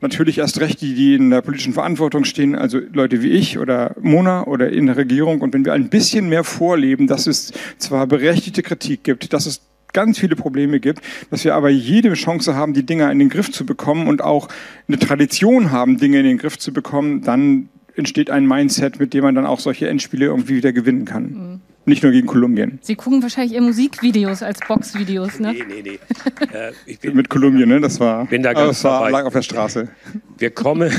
[0.00, 3.94] natürlich erst recht die, die in der politischen Verantwortung stehen, also Leute wie ich oder
[4.00, 5.40] Mona oder in der Regierung.
[5.40, 9.62] Und wenn wir ein bisschen mehr vorleben, dass es zwar berechtigte Kritik gibt, dass es
[9.92, 11.00] ganz viele Probleme gibt,
[11.30, 14.48] dass wir aber jede Chance haben, die Dinge in den Griff zu bekommen und auch
[14.88, 19.24] eine Tradition haben, Dinge in den Griff zu bekommen, dann entsteht ein Mindset, mit dem
[19.24, 21.22] man dann auch solche Endspiele irgendwie wieder gewinnen kann.
[21.24, 21.60] Mhm.
[21.88, 22.80] Nicht nur gegen Kolumbien.
[22.82, 25.52] Sie gucken wahrscheinlich eher Musikvideos als Boxvideos, ne?
[25.52, 25.98] Nee, nee, nee.
[26.52, 27.80] Äh, ich bin, mit Kolumbien, ne?
[27.80, 29.88] Das war, bin da ganz das war lag auf der Straße.
[30.36, 30.90] Wir kommen,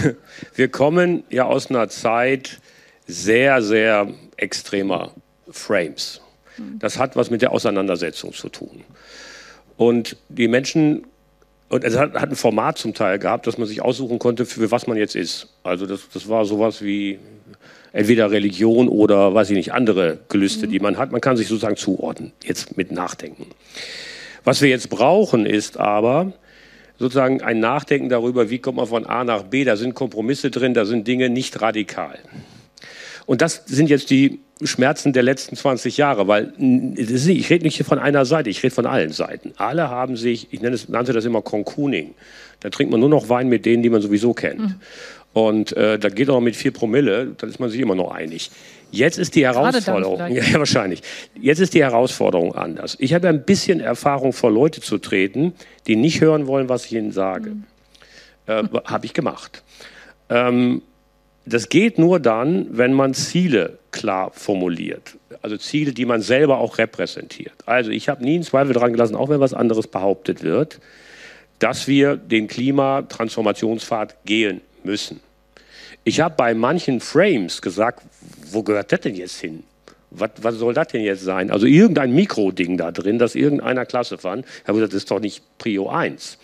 [0.56, 2.60] wir kommen ja aus einer Zeit
[3.06, 5.12] sehr, sehr extremer
[5.50, 6.22] Frames.
[6.58, 6.80] Mhm.
[6.80, 8.84] Das hat was mit der Auseinandersetzung zu tun.
[9.76, 11.06] Und die Menschen
[11.70, 14.72] und es hat, hat, ein Format zum Teil gehabt, dass man sich aussuchen konnte, für
[14.72, 15.48] was man jetzt ist.
[15.64, 17.20] Also das, das war sowas wie
[17.92, 20.72] entweder Religion oder, weiß ich nicht, andere Gelüste, mhm.
[20.72, 21.12] die man hat.
[21.12, 23.48] Man kann sich sozusagen zuordnen, jetzt mit Nachdenken.
[24.44, 26.32] Was wir jetzt brauchen, ist aber
[26.98, 29.66] sozusagen ein Nachdenken darüber, wie kommt man von A nach B.
[29.66, 32.18] Da sind Kompromisse drin, da sind Dinge nicht radikal.
[33.28, 38.00] Und das sind jetzt die Schmerzen der letzten 20 Jahre, weil ich rede nicht von
[38.00, 39.54] einer Seite, ich rede von allen Seiten.
[39.58, 42.16] Alle haben sich, ich es, nannte das immer Concooning.
[42.62, 44.62] Da trinkt man nur noch Wein mit denen, die man sowieso kennt.
[44.62, 44.76] Mhm.
[45.34, 48.50] Und äh, da geht auch mit vier Promille, da ist man sich immer noch einig.
[48.90, 51.04] Jetzt ist die Herausforderung, ja, ja, wahrscheinlich.
[51.40, 52.96] Jetzt ist die Herausforderung anders.
[53.00, 55.54] Ich habe ein bisschen Erfahrung vor Leute zu treten,
[55.86, 57.52] die nicht hören wollen, was ich ihnen sage.
[57.52, 57.64] Mhm.
[58.48, 59.64] Äh, habe ich gemacht.
[60.30, 60.82] Ähm,
[61.48, 65.16] das geht nur dann, wenn man Ziele klar formuliert.
[65.42, 67.54] Also Ziele, die man selber auch repräsentiert.
[67.66, 70.80] Also ich habe nie einen Zweifel daran gelassen, auch wenn was anderes behauptet wird,
[71.60, 75.22] dass wir den Klimatransformationspfad gehen müssen.
[76.04, 78.04] Ich habe bei manchen Frames gesagt,
[78.52, 79.64] wo gehört das denn jetzt hin?
[80.12, 81.52] Was, was soll das denn jetzt sein?
[81.52, 84.46] Also irgendein Mikroding da drin, das irgendeiner Klasse fand.
[84.46, 86.38] Ich habe gesagt, das ist doch nicht Prio 1.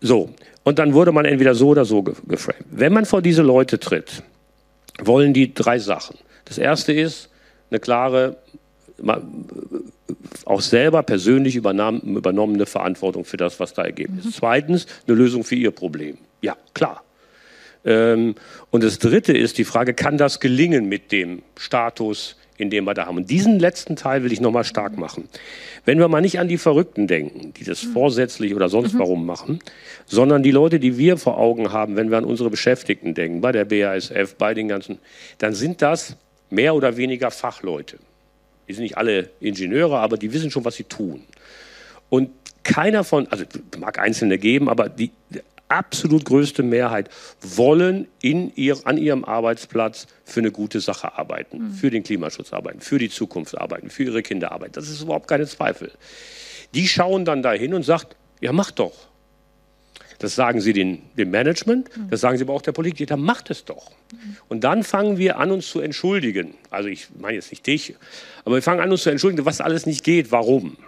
[0.00, 0.30] So,
[0.66, 2.64] und dann wurde man entweder so oder so geframed.
[2.68, 4.24] Wenn man vor diese Leute tritt,
[5.00, 6.18] wollen die drei Sachen.
[6.44, 7.30] Das erste ist
[7.70, 8.38] eine klare,
[10.44, 14.24] auch selber persönlich übernommene Verantwortung für das, was da ergeben ist.
[14.24, 14.32] Mhm.
[14.32, 16.18] Zweitens eine Lösung für ihr Problem.
[16.42, 17.04] Ja, klar.
[17.84, 18.34] Ähm,
[18.70, 22.94] und das dritte ist die Frage, kann das gelingen mit dem Status, in dem wir
[22.94, 23.16] da haben?
[23.16, 25.28] Und diesen letzten Teil will ich nochmal stark machen.
[25.84, 27.92] Wenn wir mal nicht an die Verrückten denken, die das mhm.
[27.92, 28.98] vorsätzlich oder sonst mhm.
[28.98, 29.60] warum machen,
[30.06, 33.52] sondern die Leute, die wir vor Augen haben, wenn wir an unsere Beschäftigten denken, bei
[33.52, 34.98] der BASF, bei den ganzen,
[35.38, 36.16] dann sind das
[36.50, 37.98] mehr oder weniger Fachleute.
[38.68, 41.22] Die sind nicht alle Ingenieure, aber die wissen schon, was sie tun.
[42.08, 42.30] Und
[42.62, 43.44] keiner von, also
[43.78, 45.10] mag Einzelne geben, aber die
[45.68, 47.10] absolut größte Mehrheit
[47.40, 51.72] wollen in ihr, an ihrem Arbeitsplatz für eine gute Sache arbeiten, mhm.
[51.72, 54.72] für den Klimaschutz arbeiten, für die Zukunft arbeiten, für ihre Kinder arbeiten.
[54.72, 55.92] Das ist überhaupt keine Zweifel.
[56.74, 58.08] Die schauen dann dahin und sagen,
[58.40, 58.94] ja, mach doch.
[60.18, 62.08] Das sagen sie den, dem Management, mhm.
[62.10, 63.90] das sagen sie aber auch der Politik, dann macht es doch.
[64.12, 64.36] Mhm.
[64.48, 66.54] Und dann fangen wir an, uns zu entschuldigen.
[66.70, 67.94] Also ich meine jetzt nicht dich,
[68.44, 70.78] aber wir fangen an, uns zu entschuldigen, was alles nicht geht, warum.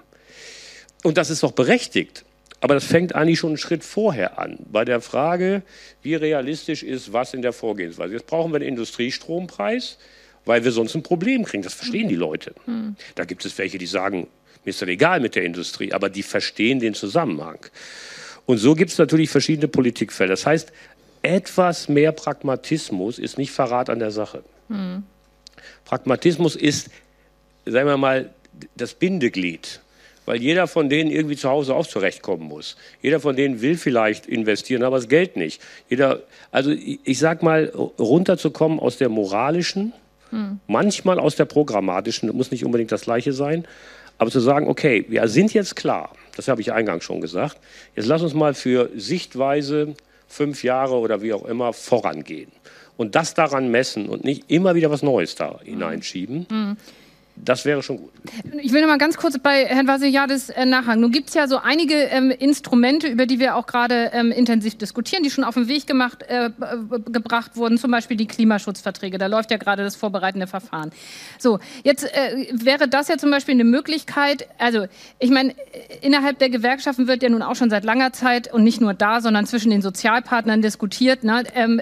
[1.03, 2.25] Und das ist doch berechtigt.
[2.61, 5.63] Aber das fängt eigentlich schon einen Schritt vorher an, bei der Frage,
[6.03, 8.15] wie realistisch ist was in der Vorgehensweise.
[8.15, 9.99] Jetzt brauchen wir einen Industriestrompreis,
[10.45, 11.63] weil wir sonst ein Problem kriegen.
[11.63, 12.55] Das verstehen die Leute.
[12.65, 12.97] Hm.
[13.15, 14.27] Da gibt es welche, die sagen,
[14.65, 17.59] mir ist das egal mit der Industrie, aber die verstehen den Zusammenhang.
[18.45, 20.33] Und so gibt es natürlich verschiedene Politikfelder.
[20.33, 20.73] Das heißt,
[21.23, 24.43] etwas mehr Pragmatismus ist nicht Verrat an der Sache.
[24.69, 25.05] Hm.
[25.85, 26.89] Pragmatismus ist,
[27.67, 28.31] sagen wir mal,
[28.77, 29.81] das Bindeglied
[30.29, 32.77] weil jeder von denen irgendwie zu Hause auch zurechtkommen muss.
[33.01, 35.63] Jeder von denen will vielleicht investieren, aber das Geld nicht.
[35.89, 36.21] Jeder,
[36.51, 39.95] also ich, ich sag mal, runterzukommen aus der moralischen,
[40.29, 40.61] hm.
[40.67, 43.67] manchmal aus der programmatischen, muss nicht unbedingt das Gleiche sein,
[44.19, 47.57] aber zu sagen, okay, wir sind jetzt klar, das habe ich eingangs schon gesagt,
[47.97, 49.95] jetzt lass uns mal für Sichtweise
[50.27, 52.53] fünf Jahre oder wie auch immer vorangehen
[52.99, 56.47] und das daran messen und nicht immer wieder was Neues da hineinschieben.
[56.51, 56.77] Hm.
[57.45, 58.11] Das wäre schon gut.
[58.61, 61.01] Ich will noch mal ganz kurz bei Herrn Vasiliadis äh, nachhaken.
[61.01, 64.77] Nun gibt es ja so einige ähm, Instrumente, über die wir auch gerade ähm, intensiv
[64.77, 66.51] diskutieren, die schon auf den Weg gemacht, äh,
[67.07, 69.19] gebracht wurden, zum Beispiel die Klimaschutzverträge.
[69.19, 70.91] Da läuft ja gerade das vorbereitende Verfahren.
[71.39, 74.87] So, jetzt äh, wäre das ja zum Beispiel eine Möglichkeit, also
[75.19, 75.55] ich meine,
[76.03, 79.21] innerhalb der Gewerkschaften wird ja nun auch schon seit langer Zeit und nicht nur da,
[79.21, 81.81] sondern zwischen den Sozialpartnern diskutiert, ne, ähm,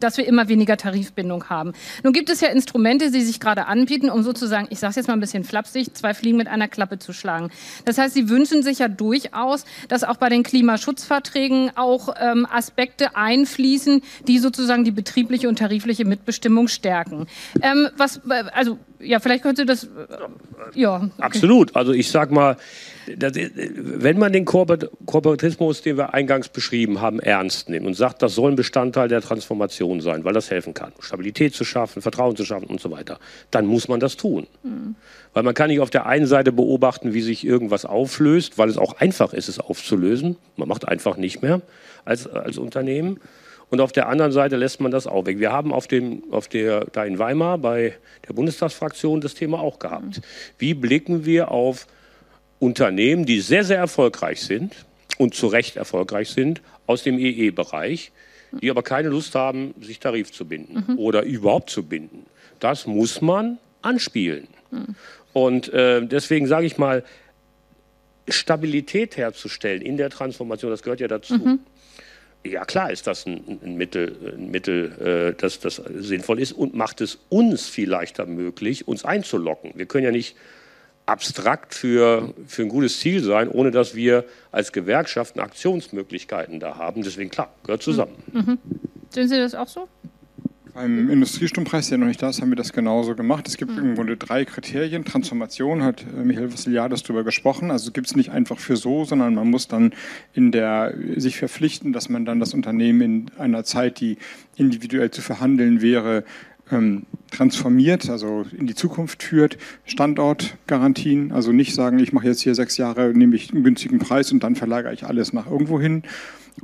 [0.00, 1.72] dass wir immer weniger Tarifbindung haben.
[2.02, 5.06] Nun gibt es ja Instrumente, die sich gerade anbieten, um sozusagen, ich sage es jetzt
[5.08, 7.50] mal ein bisschen flapsig, zwei Fliegen mit einer Klappe zu schlagen.
[7.86, 13.16] Das heißt, Sie wünschen sich ja durchaus, dass auch bei den Klimaschutzverträgen auch ähm, Aspekte
[13.16, 17.26] einfließen, die sozusagen die betriebliche und tarifliche Mitbestimmung stärken.
[17.62, 19.88] Ähm, was, äh, also ja, vielleicht könnte das, äh,
[20.74, 20.96] ja.
[20.96, 21.10] Okay.
[21.18, 21.76] Absolut.
[21.76, 22.56] Also ich sag mal,
[23.16, 28.34] das, wenn man den Kooperatismus, den wir eingangs beschrieben haben, ernst nimmt und sagt, das
[28.34, 32.44] soll ein Bestandteil der Transformation sein, weil das helfen kann, Stabilität zu schaffen, Vertrauen zu
[32.44, 33.18] schaffen und so weiter,
[33.50, 34.46] dann muss man das tun.
[34.62, 34.94] Mhm.
[35.34, 38.78] Weil man kann nicht auf der einen Seite beobachten, wie sich irgendwas auflöst, weil es
[38.78, 40.36] auch einfach ist, es aufzulösen.
[40.56, 41.60] Man macht einfach nicht mehr
[42.04, 43.20] als, als Unternehmen.
[43.70, 45.38] Und auf der anderen Seite lässt man das auch weg.
[45.38, 47.94] Wir haben auf dem, auf der, da in Weimar bei
[48.28, 50.20] der Bundestagsfraktion das Thema auch gehabt.
[50.58, 51.86] Wie blicken wir auf
[52.58, 54.74] Unternehmen, die sehr, sehr erfolgreich sind
[55.18, 58.12] und zu Recht erfolgreich sind aus dem EE-Bereich,
[58.60, 60.98] die aber keine Lust haben, sich Tarif zu binden mhm.
[60.98, 62.26] oder überhaupt zu binden.
[62.60, 64.46] Das muss man anspielen.
[64.70, 64.94] Mhm.
[65.32, 67.04] Und äh, deswegen sage ich mal,
[68.28, 71.34] Stabilität herzustellen in der Transformation, das gehört ja dazu.
[71.34, 71.58] Mhm.
[72.46, 76.74] Ja, klar ist das ein, ein Mittel, ein Mittel äh, das, das sinnvoll ist und
[76.74, 79.72] macht es uns viel leichter möglich, uns einzulocken.
[79.74, 80.36] Wir können ja nicht
[81.06, 87.02] abstrakt für, für ein gutes Ziel sein, ohne dass wir als Gewerkschaften Aktionsmöglichkeiten da haben.
[87.02, 88.14] Deswegen klar, gehört zusammen.
[88.32, 88.58] Mhm.
[89.10, 89.88] Sehen Sie das auch so?
[90.74, 93.46] Beim Industriestrompreis, der noch nicht da ist, haben wir das genauso gemacht.
[93.46, 93.78] Es gibt mhm.
[93.78, 95.04] im Grunde drei Kriterien.
[95.04, 97.70] Transformation hat äh, Michael Vassiliadis darüber gesprochen.
[97.70, 99.92] Also gibt es nicht einfach für so, sondern man muss dann
[100.32, 104.18] in der, sich verpflichten, dass man dann das Unternehmen in einer Zeit, die
[104.56, 106.24] individuell zu verhandeln wäre,
[106.72, 112.56] ähm, transformiert, also in die Zukunft führt, Standortgarantien, also nicht sagen, ich mache jetzt hier
[112.56, 116.02] sechs Jahre, nehme ich einen günstigen Preis und dann verlagere ich alles nach irgendwo hin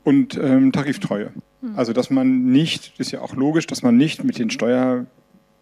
[0.05, 1.33] und ähm, Tariftreue.
[1.63, 1.77] Hm.
[1.77, 5.07] Also dass man nicht, ist ja auch logisch, dass man nicht mit den Steuer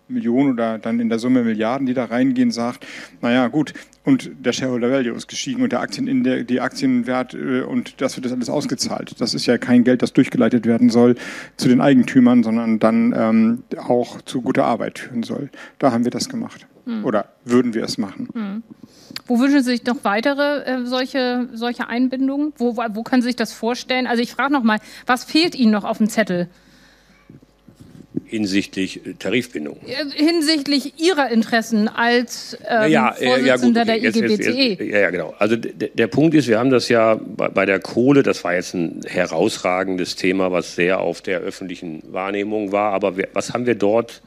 [0.09, 2.87] Millionen oder dann in der Summe Milliarden, die da reingehen, sagt,
[3.21, 3.75] naja gut,
[4.05, 8.01] und der Shareholder Value ist gestiegen und der Aktien in der, die Aktienwert äh, und
[8.01, 9.21] das wird das alles ausgezahlt.
[9.21, 11.17] Das ist ja kein Geld, das durchgeleitet werden soll
[11.57, 15.51] zu den Eigentümern, sondern dann ähm, auch zu guter Arbeit führen soll.
[15.79, 16.67] Da haben wir das gemacht.
[16.87, 17.05] Hm.
[17.05, 18.29] Oder würden wir es machen.
[18.33, 18.63] Hm.
[19.29, 22.53] Wo wünschen Sie sich noch weitere äh, solche, solche Einbindungen?
[22.57, 24.07] Wo, wo können Sie sich das vorstellen?
[24.07, 26.49] Also ich frage noch mal, was fehlt Ihnen noch auf dem Zettel?
[28.29, 29.79] hinsichtlich Tarifbindung.
[30.15, 34.37] Hinsichtlich Ihrer Interessen als ähm, ja, Vorsitzender ja, gut, okay.
[34.37, 34.85] der IGBTE.
[34.85, 35.35] ja, ja, genau.
[35.39, 38.75] Also der Punkt ist, wir haben das ja bei, bei, der Kohle, das war jetzt
[38.75, 42.93] ein herausragendes Thema, was sehr auf der öffentlichen Wahrnehmung war.
[42.93, 44.23] Aber wir, was haben wir dort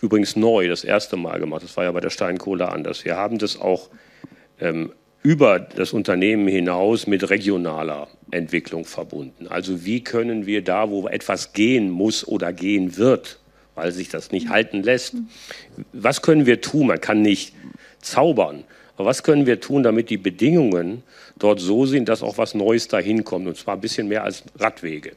[0.00, 1.62] übrigens neu das erste Mal gemacht?
[1.62, 3.04] Das war ja bei der Steinkohle anders.
[3.04, 3.90] Wir haben das auch
[4.60, 4.92] ähm,
[5.22, 9.48] über das Unternehmen hinaus mit regionaler Entwicklung verbunden.
[9.48, 13.38] Also wie können wir da, wo etwas gehen muss oder gehen wird,
[13.74, 15.16] weil sich das nicht halten lässt,
[15.92, 16.88] was können wir tun?
[16.88, 17.54] Man kann nicht
[18.00, 18.64] zaubern,
[18.96, 21.02] aber was können wir tun, damit die Bedingungen
[21.38, 24.44] dort so sind, dass auch was Neues dahin kommt, und zwar ein bisschen mehr als
[24.58, 25.12] Radwege.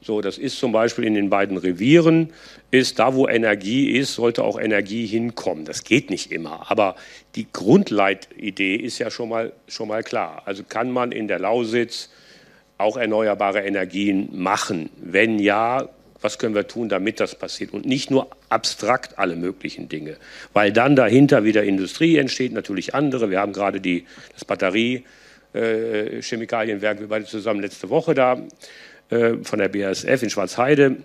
[0.00, 2.32] So, das ist zum Beispiel in den beiden Revieren,
[2.70, 5.64] ist da, wo Energie ist, sollte auch Energie hinkommen.
[5.64, 6.94] Das geht nicht immer, aber
[7.34, 10.42] die Grundleitidee ist ja schon mal, schon mal klar.
[10.44, 12.10] Also kann man in der Lausitz
[12.78, 14.90] auch erneuerbare Energien machen?
[15.02, 15.88] Wenn ja,
[16.20, 17.72] was können wir tun, damit das passiert?
[17.72, 20.16] Und nicht nur abstrakt alle möglichen Dinge,
[20.52, 23.30] weil dann dahinter wieder Industrie entsteht, natürlich andere.
[23.30, 28.40] Wir haben gerade die, das Batterie-Chemikalienwerk, äh, wir beide zusammen letzte Woche da
[29.10, 30.96] äh, von der BASF in Schwarzheide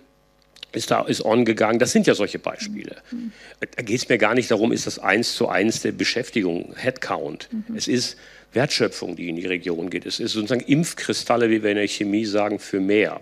[0.74, 1.80] ist da ist on gegangen.
[1.80, 2.97] Das sind ja solche Beispiele.
[3.12, 3.32] Mhm.
[3.60, 7.49] Da geht es mir gar nicht darum, ist das eins zu eins der Beschäftigung, Headcount.
[7.51, 7.76] Mhm.
[7.76, 8.18] Es ist
[8.54, 10.06] Wertschöpfung, die in die Region geht.
[10.06, 13.22] Es ist sozusagen Impfkristalle, wie wir in der Chemie sagen, für mehr.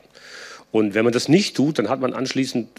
[0.71, 2.69] Und wenn man das nicht tut, dann hat man anschließend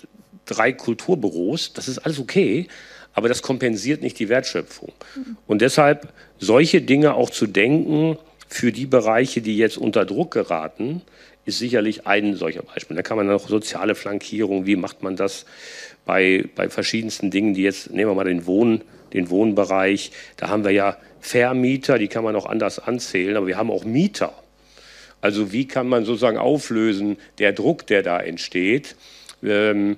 [0.46, 1.72] drei Kulturbüros.
[1.74, 2.66] Das ist alles okay,
[3.12, 4.92] aber das kompensiert nicht die Wertschöpfung.
[5.14, 5.36] Mhm.
[5.46, 11.02] Und deshalb solche Dinge auch zu denken für die Bereiche, die jetzt unter Druck geraten,
[11.44, 12.96] ist sicherlich ein solcher Beispiel.
[12.96, 15.44] Da kann man noch soziale Flankierung, wie macht man das
[16.04, 18.82] bei, bei verschiedensten Dingen, die jetzt, nehmen wir mal den, Wohn,
[19.12, 23.56] den Wohnbereich, da haben wir ja Vermieter, die kann man auch anders anzählen, aber wir
[23.56, 24.34] haben auch Mieter.
[25.20, 28.96] Also wie kann man sozusagen auflösen, der Druck, der da entsteht,
[29.42, 29.96] ähm,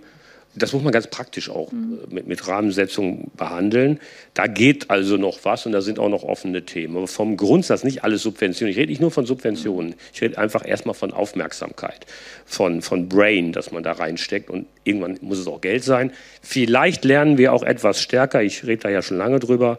[0.56, 2.00] das muss man ganz praktisch auch mhm.
[2.08, 4.00] mit, mit Rahmensetzung behandeln.
[4.34, 6.96] Da geht also noch was und da sind auch noch offene Themen.
[6.96, 8.70] Aber vom Grundsatz nicht alles Subventionen.
[8.70, 9.94] Ich rede nicht nur von Subventionen.
[10.12, 12.06] Ich rede einfach erstmal von Aufmerksamkeit,
[12.44, 16.12] von, von Brain, dass man da reinsteckt und irgendwann muss es auch Geld sein.
[16.42, 19.78] Vielleicht lernen wir auch etwas stärker, ich rede da ja schon lange drüber,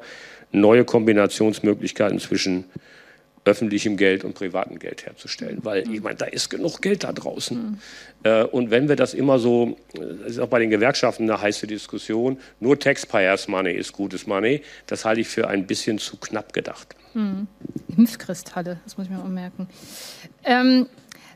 [0.52, 2.66] neue Kombinationsmöglichkeiten zwischen
[3.46, 5.60] öffentlichem Geld und privatem Geld herzustellen.
[5.64, 7.80] Weil ich meine, da ist genug Geld da draußen.
[8.26, 8.46] Mhm.
[8.52, 12.40] und wenn wir das immer so, das ist auch bei den Gewerkschaften eine heiße Diskussion,
[12.60, 16.96] nur Taxpayers Money ist gutes Money, das halte ich für ein bisschen zu knapp gedacht.
[17.14, 17.48] Mhm.
[17.96, 19.68] Impfkristalle, das muss ich mir auch merken.
[20.44, 20.88] Ähm,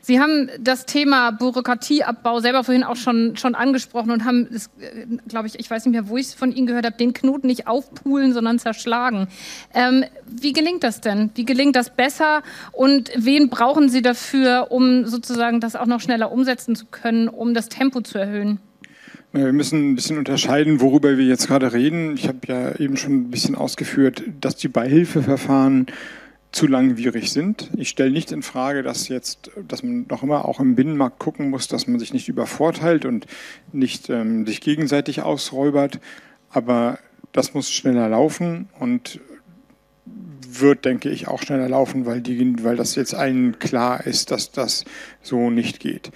[0.02, 4.48] Sie haben das Thema Bürokratieabbau selber vorhin auch schon, schon angesprochen und haben,
[4.80, 7.12] äh, glaube ich, ich weiß nicht mehr, wo ich es von Ihnen gehört habe, den
[7.12, 9.28] Knoten nicht aufpulen, sondern zerschlagen.
[9.74, 11.30] Ähm, wie gelingt das denn?
[11.34, 12.42] Wie gelingt das besser?
[12.72, 17.54] Und wen brauchen Sie dafür, um sozusagen das auch noch schneller umsetzen zu können, um
[17.54, 18.58] das Tempo zu erhöhen?
[19.32, 22.14] Wir müssen ein bisschen unterscheiden, worüber wir jetzt gerade reden.
[22.14, 25.86] Ich habe ja eben schon ein bisschen ausgeführt, dass die Beihilfeverfahren
[26.52, 27.70] zu langwierig sind.
[27.76, 31.50] Ich stelle nicht in Frage, dass jetzt, dass man noch immer auch im Binnenmarkt gucken
[31.50, 33.26] muss, dass man sich nicht übervorteilt und
[33.72, 36.00] nicht ähm, sich gegenseitig ausräubert.
[36.50, 36.98] Aber
[37.32, 39.20] das muss schneller laufen und
[40.48, 44.50] wird, denke ich, auch schneller laufen, weil, die, weil das jetzt allen klar ist, dass
[44.50, 44.84] das
[45.22, 46.10] so nicht geht.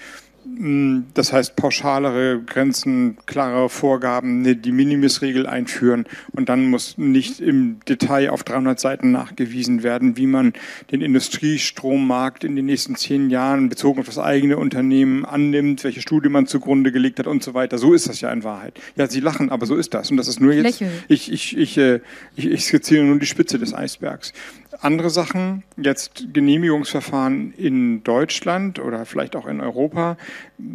[0.58, 7.40] Mm, das heißt, pauschalere Grenzen, klare Vorgaben, eine Die Minimis-Regel einführen und dann muss nicht
[7.40, 10.52] im Detail auf 300 Seiten nachgewiesen werden, wie man
[10.90, 16.28] den Industriestrommarkt in den nächsten zehn Jahren bezogen auf das eigene Unternehmen annimmt, welche Studie
[16.28, 17.78] man zugrunde gelegt hat und so weiter.
[17.78, 18.80] So ist das ja in Wahrheit.
[18.96, 20.10] Ja, Sie lachen, aber so ist das.
[20.10, 22.00] Und das ist nur jetzt, ich, ich, ich, äh,
[22.36, 24.32] ich, ich skizziere nur die Spitze des Eisbergs.
[24.80, 30.16] Andere Sachen, jetzt Genehmigungsverfahren in Deutschland oder vielleicht auch in Europa,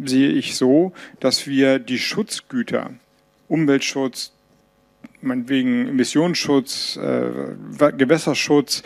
[0.04, 2.90] sehe ich so, dass wir die Schutzgüter,
[3.48, 4.32] Umweltschutz,
[5.20, 8.82] meinetwegen Emissionsschutz, äh, Gewässerschutz,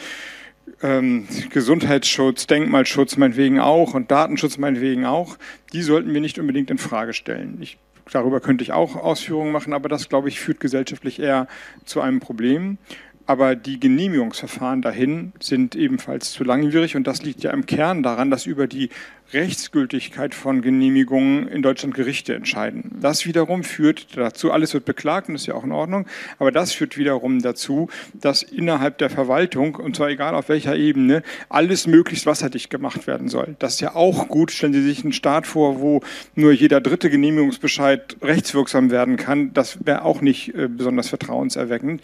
[0.83, 5.37] ähm, Gesundheitsschutz, Denkmalschutz meinetwegen auch und Datenschutz meinetwegen auch,
[5.73, 7.59] die sollten wir nicht unbedingt in Frage stellen.
[7.61, 7.79] Ich,
[8.11, 11.47] darüber könnte ich auch Ausführungen machen, aber das, glaube ich, führt gesellschaftlich eher
[11.85, 12.79] zu einem Problem.
[13.27, 18.31] Aber die Genehmigungsverfahren dahin sind ebenfalls zu langwierig und das liegt ja im Kern daran,
[18.31, 18.91] dass über die
[19.33, 22.93] Rechtsgültigkeit von Genehmigungen in Deutschland Gerichte entscheiden.
[23.01, 26.07] Das wiederum führt dazu, alles wird beklagt und ist ja auch in Ordnung,
[26.39, 31.23] aber das führt wiederum dazu, dass innerhalb der Verwaltung, und zwar egal auf welcher Ebene,
[31.49, 33.57] alles möglichst wasserdicht gemacht werden soll.
[33.59, 34.51] Das ist ja auch gut.
[34.51, 36.01] Stellen Sie sich einen Staat vor, wo
[36.35, 39.55] nur jeder dritte Genehmigungsbescheid rechtswirksam werden kann.
[39.55, 42.03] Das wäre auch nicht äh, besonders vertrauenserweckend.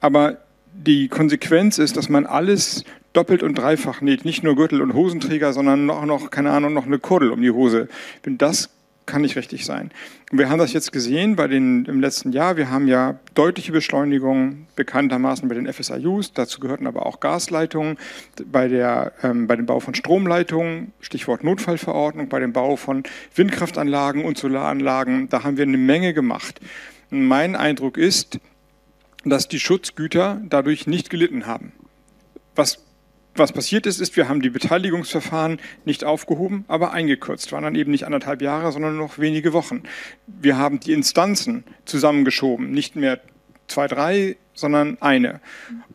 [0.00, 0.38] Aber
[0.86, 4.24] die Konsequenz ist, dass man alles doppelt und dreifach näht.
[4.24, 7.50] Nicht nur Gürtel und Hosenträger, sondern auch noch, keine Ahnung, noch eine Kurdel um die
[7.50, 7.88] Hose.
[8.24, 8.70] Denn das
[9.06, 9.90] kann nicht richtig sein.
[10.30, 12.56] Und wir haben das jetzt gesehen bei den, im letzten Jahr.
[12.56, 16.32] Wir haben ja deutliche Beschleunigungen bekanntermaßen bei den FSIUs.
[16.32, 17.98] Dazu gehörten aber auch Gasleitungen,
[18.46, 23.02] bei, der, ähm, bei dem Bau von Stromleitungen, Stichwort Notfallverordnung, bei dem Bau von
[23.34, 25.28] Windkraftanlagen und Solaranlagen.
[25.28, 26.60] Da haben wir eine Menge gemacht.
[27.10, 28.38] mein Eindruck ist,
[29.24, 31.72] dass die Schutzgüter dadurch nicht gelitten haben.
[32.54, 32.84] Was,
[33.34, 37.52] was passiert ist, ist, wir haben die Beteiligungsverfahren nicht aufgehoben, aber eingekürzt.
[37.52, 39.82] Waren dann eben nicht anderthalb Jahre, sondern noch wenige Wochen.
[40.26, 43.20] Wir haben die Instanzen zusammengeschoben, nicht mehr
[43.72, 45.40] zwei, drei, sondern eine.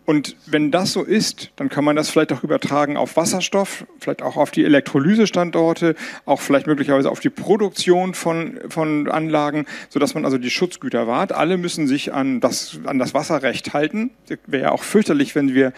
[0.05, 4.21] Und wenn das so ist, dann kann man das vielleicht auch übertragen auf Wasserstoff, vielleicht
[4.21, 10.25] auch auf die Elektrolysestandorte, auch vielleicht möglicherweise auf die Produktion von, von Anlagen, sodass man
[10.25, 11.34] also die Schutzgüter wahrt.
[11.34, 14.11] Alle müssen sich an das, an das Wasserrecht halten.
[14.45, 15.73] Wäre ja auch fürchterlich, wenn wir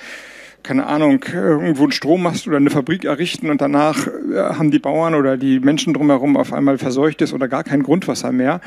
[0.61, 5.15] keine Ahnung, irgendwo einen Strommast oder eine Fabrik errichten und danach äh, haben die Bauern
[5.15, 8.59] oder die Menschen drumherum auf einmal verseuchtes oder gar kein Grundwasser mehr.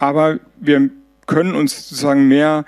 [0.00, 0.90] Aber wir
[1.26, 2.64] können uns sozusagen mehr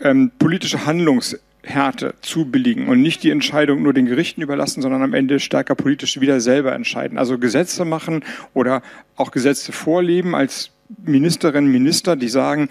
[0.00, 5.12] ähm, politische Handlungs Härte zubilligen und nicht die Entscheidung nur den Gerichten überlassen, sondern am
[5.12, 7.18] Ende stärker politisch wieder selber entscheiden.
[7.18, 8.24] Also Gesetze machen
[8.54, 8.82] oder
[9.16, 10.70] auch Gesetze vorleben als
[11.04, 12.68] Ministerinnen, Minister, die sagen,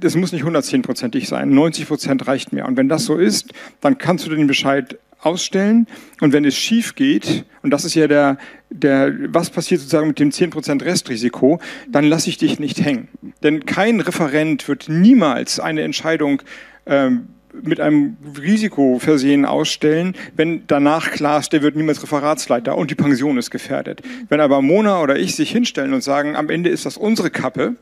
[0.00, 2.66] das muss nicht 110-prozentig sein, 90 Prozent reicht mir.
[2.66, 5.86] Und wenn das so ist, dann kannst du den Bescheid ausstellen.
[6.20, 8.38] Und wenn es schief geht, und das ist ja der,
[8.70, 13.08] der, was passiert sozusagen mit dem 10% Restrisiko, dann lasse ich dich nicht hängen.
[13.42, 16.42] Denn kein Referent wird niemals eine Entscheidung
[16.86, 17.28] ähm,
[17.62, 22.94] mit einem Risiko versehen ausstellen, wenn danach klar ist, der wird niemals Referatsleiter und die
[22.94, 24.02] Pension ist gefährdet.
[24.28, 27.74] Wenn aber Mona oder ich sich hinstellen und sagen, am Ende ist das unsere Kappe,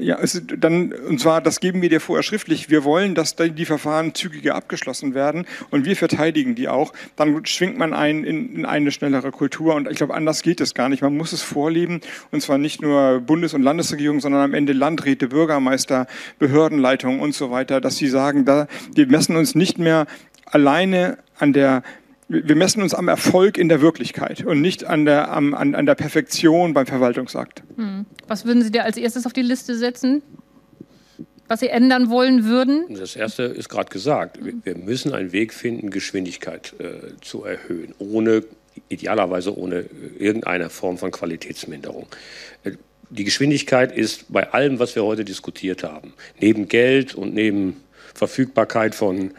[0.00, 2.70] Ja, es, dann, und zwar, das geben wir dir vorher schriftlich.
[2.70, 6.92] Wir wollen, dass die Verfahren zügiger abgeschlossen werden und wir verteidigen die auch.
[7.16, 10.74] Dann schwingt man ein in, in eine schnellere Kultur und ich glaube, anders geht es
[10.74, 11.02] gar nicht.
[11.02, 15.26] Man muss es vorleben und zwar nicht nur Bundes- und Landesregierung, sondern am Ende Landräte,
[15.26, 16.06] Bürgermeister,
[16.38, 20.06] Behördenleitungen und so weiter, dass sie sagen, da, wir messen uns nicht mehr
[20.44, 21.82] alleine an der
[22.28, 25.94] wir messen uns am Erfolg in der Wirklichkeit und nicht an der, an, an der
[25.94, 27.62] Perfektion beim Verwaltungsakt.
[27.76, 28.04] Hm.
[28.26, 30.22] Was würden Sie dir als erstes auf die Liste setzen?
[31.48, 32.84] Was Sie ändern wollen würden?
[32.94, 34.38] Das erste ist gerade gesagt.
[34.42, 38.44] Wir müssen einen Weg finden, Geschwindigkeit äh, zu erhöhen, ohne
[38.90, 39.86] idealerweise ohne
[40.18, 42.06] irgendeine Form von Qualitätsminderung.
[42.64, 42.72] Äh,
[43.08, 47.76] die Geschwindigkeit ist bei allem, was wir heute diskutiert haben, neben Geld und neben
[48.14, 49.30] Verfügbarkeit von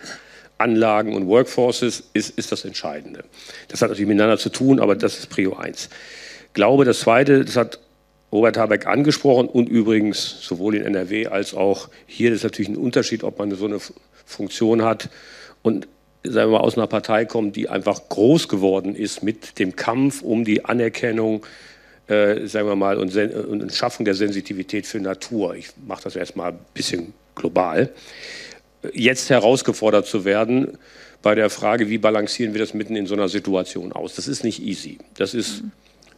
[0.59, 3.23] Anlagen und Workforces ist, ist das Entscheidende.
[3.69, 5.89] Das hat natürlich miteinander zu tun, aber das ist Prio 1.
[6.47, 7.79] Ich glaube, das Zweite, das hat
[8.31, 13.23] Robert Habeck angesprochen und übrigens sowohl in NRW als auch hier ist natürlich ein Unterschied,
[13.23, 13.79] ob man so eine
[14.25, 15.09] Funktion hat
[15.63, 15.87] und
[16.23, 20.21] sagen wir mal aus einer Partei kommt, die einfach groß geworden ist mit dem Kampf
[20.21, 21.45] um die Anerkennung,
[22.07, 25.55] äh, sagen wir mal, und, und Schaffung der Sensitivität für Natur.
[25.55, 27.89] Ich mache das erstmal ein bisschen global
[28.93, 30.77] jetzt herausgefordert zu werden
[31.21, 34.15] bei der Frage, wie balancieren wir das mitten in so einer Situation aus.
[34.15, 34.97] Das ist nicht easy.
[35.15, 35.63] Das ist,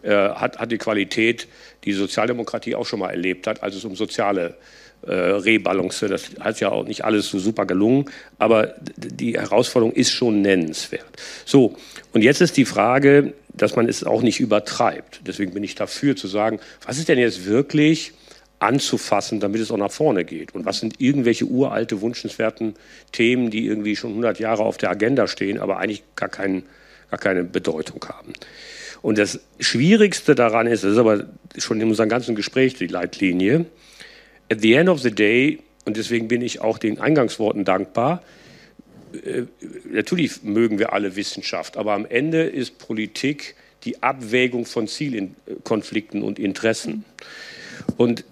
[0.03, 1.47] äh, hat, hat die Qualität,
[1.84, 4.55] die Sozialdemokratie auch schon mal erlebt hat, als es um soziale
[5.03, 8.05] äh, Rebalance, das hat ja auch nicht alles so super gelungen,
[8.38, 11.07] aber die Herausforderung ist schon nennenswert.
[11.45, 11.76] So,
[12.14, 15.22] und jetzt ist die Frage, dass man es auch nicht übertreibt.
[15.26, 18.14] Deswegen bin ich dafür zu sagen, was ist denn jetzt wirklich
[18.62, 20.53] anzufassen, damit es auch nach vorne geht?
[20.53, 22.76] Und was sind irgendwelche uralte, wünschenswerten
[23.12, 26.64] Themen, die irgendwie schon 100 Jahre auf der Agenda stehen, aber eigentlich gar, kein,
[27.09, 28.34] gar keine Bedeutung haben?
[29.01, 31.26] Und das Schwierigste daran ist, das ist aber
[31.57, 33.66] schon in unserem ganzen Gespräch die Leitlinie,
[34.51, 38.22] at the end of the day, und deswegen bin ich auch den Eingangsworten dankbar,
[39.14, 39.43] äh,
[39.91, 46.38] natürlich mögen wir alle Wissenschaft, aber am Ende ist Politik die Abwägung von Zielkonflikten und
[46.38, 47.03] Interessen.
[47.97, 48.23] Und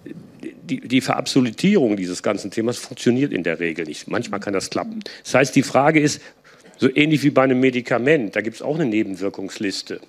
[0.70, 4.08] die, die Verabsolutierung dieses ganzen Themas funktioniert in der Regel nicht.
[4.08, 5.00] Manchmal kann das klappen.
[5.24, 6.20] Das heißt, die Frage ist,
[6.78, 10.00] so ähnlich wie bei einem Medikament, da gibt es auch eine Nebenwirkungsliste.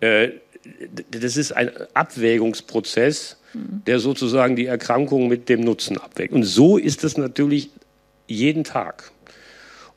[0.00, 0.30] Äh,
[1.10, 3.38] das ist ein Abwägungsprozess,
[3.86, 6.32] der sozusagen die Erkrankung mit dem Nutzen abwägt.
[6.32, 7.70] Und so ist es natürlich
[8.26, 9.10] jeden Tag.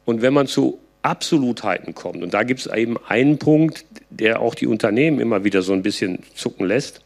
[0.06, 4.56] Und wenn man zu Absolutheiten kommt, und da gibt es eben einen Punkt, der auch
[4.56, 7.02] die Unternehmen immer wieder so ein bisschen zucken lässt,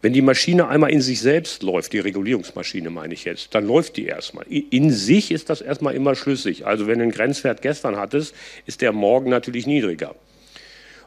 [0.00, 3.96] wenn die Maschine einmal in sich selbst läuft, die Regulierungsmaschine meine ich jetzt, dann läuft
[3.96, 4.46] die erstmal.
[4.46, 6.66] In sich ist das erstmal immer schlüssig.
[6.66, 8.34] Also wenn du einen Grenzwert gestern hattest,
[8.66, 10.14] ist der morgen natürlich niedriger.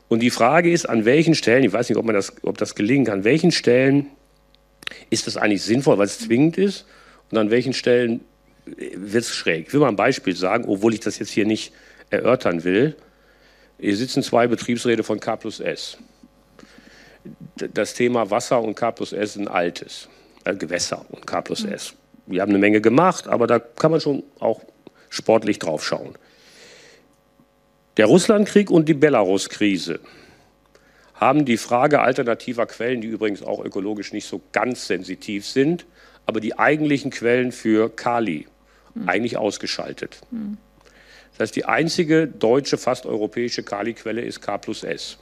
[0.10, 2.76] Und die Frage ist, an welchen Stellen, ich weiß nicht, ob, man das, ob das
[2.76, 4.08] gelingen kann, an welchen Stellen
[5.10, 6.86] ist das eigentlich sinnvoll, weil es zwingend ist?
[7.32, 8.20] Und an welchen Stellen
[8.66, 9.68] wird es schräg?
[9.68, 11.72] Ich will mal ein Beispiel sagen, obwohl ich das jetzt hier nicht
[12.10, 12.98] erörtern will.
[13.80, 15.98] Hier sitzen zwei Betriebsräte von K plus S
[17.56, 20.10] das Thema Wasser und K plus S ein altes.
[20.44, 21.94] Äh, Gewässer und K plus S.
[22.26, 24.62] Wir haben eine Menge gemacht, aber da kann man schon auch
[25.10, 26.16] sportlich drauf schauen.
[27.98, 30.00] Der Russlandkrieg und die Belarus-Krise
[31.16, 35.86] haben die Frage alternativer Quellen, die übrigens auch ökologisch nicht so ganz sensitiv sind,
[36.26, 38.48] aber die eigentlichen Quellen für Kali
[38.96, 39.10] mhm.
[39.10, 40.22] eigentlich ausgeschaltet.
[40.32, 40.58] Mhm.
[41.32, 45.18] Das heißt, die einzige deutsche, fast europäische Kali-Quelle ist K plus S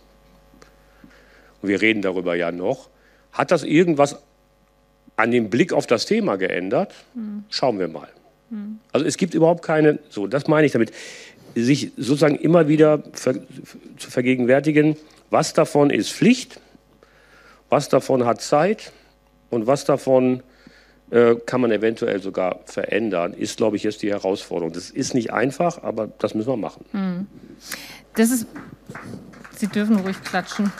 [1.61, 2.89] und wir reden darüber ja noch,
[3.31, 4.17] hat das irgendwas
[5.15, 6.93] an dem Blick auf das Thema geändert?
[7.13, 7.43] Mhm.
[7.49, 8.07] Schauen wir mal.
[8.49, 8.79] Mhm.
[8.91, 10.91] Also es gibt überhaupt keine, so das meine ich damit,
[11.55, 13.35] sich sozusagen immer wieder ver,
[13.97, 14.95] zu vergegenwärtigen,
[15.29, 16.59] was davon ist Pflicht,
[17.69, 18.91] was davon hat Zeit
[19.49, 20.41] und was davon
[21.11, 24.73] äh, kann man eventuell sogar verändern, ist, glaube ich, jetzt die Herausforderung.
[24.73, 26.85] Das ist nicht einfach, aber das müssen wir machen.
[26.91, 27.27] Mhm.
[28.15, 28.47] Das ist,
[29.55, 30.71] Sie dürfen ruhig klatschen.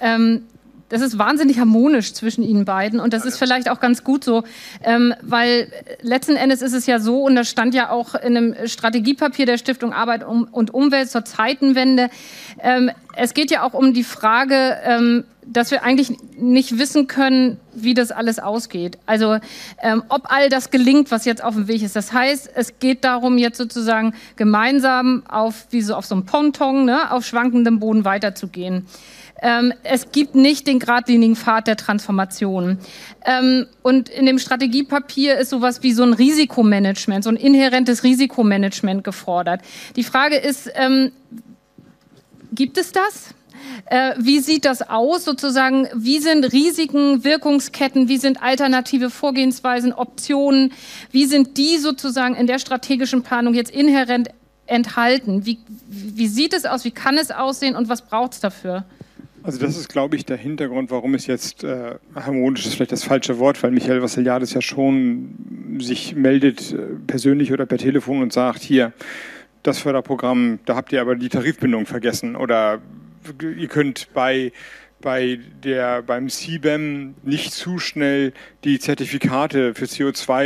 [0.00, 0.42] Ähm,
[0.88, 4.44] das ist wahnsinnig harmonisch zwischen ihnen beiden und das ist vielleicht auch ganz gut so,
[4.84, 5.68] ähm, weil
[6.00, 9.58] letzten Endes ist es ja so und das stand ja auch in einem Strategiepapier der
[9.58, 12.08] Stiftung Arbeit und Umwelt zur Zeitenwende.
[12.60, 17.58] Ähm, es geht ja auch um die Frage, ähm, dass wir eigentlich nicht wissen können,
[17.72, 18.98] wie das alles ausgeht.
[19.06, 19.38] Also
[19.80, 21.94] ähm, ob all das gelingt, was jetzt auf dem Weg ist.
[21.94, 26.84] Das heißt, es geht darum, jetzt sozusagen gemeinsam auf wie so auf so einem Ponton,
[26.84, 28.86] ne, auf schwankendem Boden weiterzugehen.
[29.42, 32.78] Ähm, es gibt nicht den geradlinigen Pfad der Transformation.
[33.24, 39.04] Ähm, und in dem Strategiepapier ist sowas wie so ein Risikomanagement, so ein inhärentes Risikomanagement
[39.04, 39.60] gefordert.
[39.96, 41.12] Die Frage ist, ähm,
[42.52, 43.34] gibt es das?
[43.86, 45.88] Äh, wie sieht das aus sozusagen?
[45.94, 48.08] Wie sind Risiken, Wirkungsketten?
[48.08, 50.72] Wie sind alternative Vorgehensweisen, Optionen?
[51.10, 54.28] Wie sind die sozusagen in der strategischen Planung jetzt inhärent
[54.66, 55.46] enthalten?
[55.46, 55.58] Wie,
[55.88, 56.84] wie sieht es aus?
[56.84, 57.76] Wie kann es aussehen?
[57.76, 58.84] Und was braucht es dafür?
[59.46, 63.04] Also das ist, glaube ich, der Hintergrund, warum es jetzt äh, harmonisch ist vielleicht das
[63.04, 68.32] falsche Wort, weil Michael Vassiliadis ja schon sich meldet, äh, persönlich oder per Telefon und
[68.32, 68.92] sagt, hier,
[69.62, 72.80] das Förderprogramm, da habt ihr aber die Tarifbindung vergessen oder
[73.40, 74.50] ihr könnt bei
[75.00, 78.32] bei der, beim CBAM nicht zu schnell
[78.64, 80.42] die Zertifikate für CO2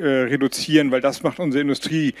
[0.00, 2.14] äh, reduzieren, weil das macht unsere Industrie,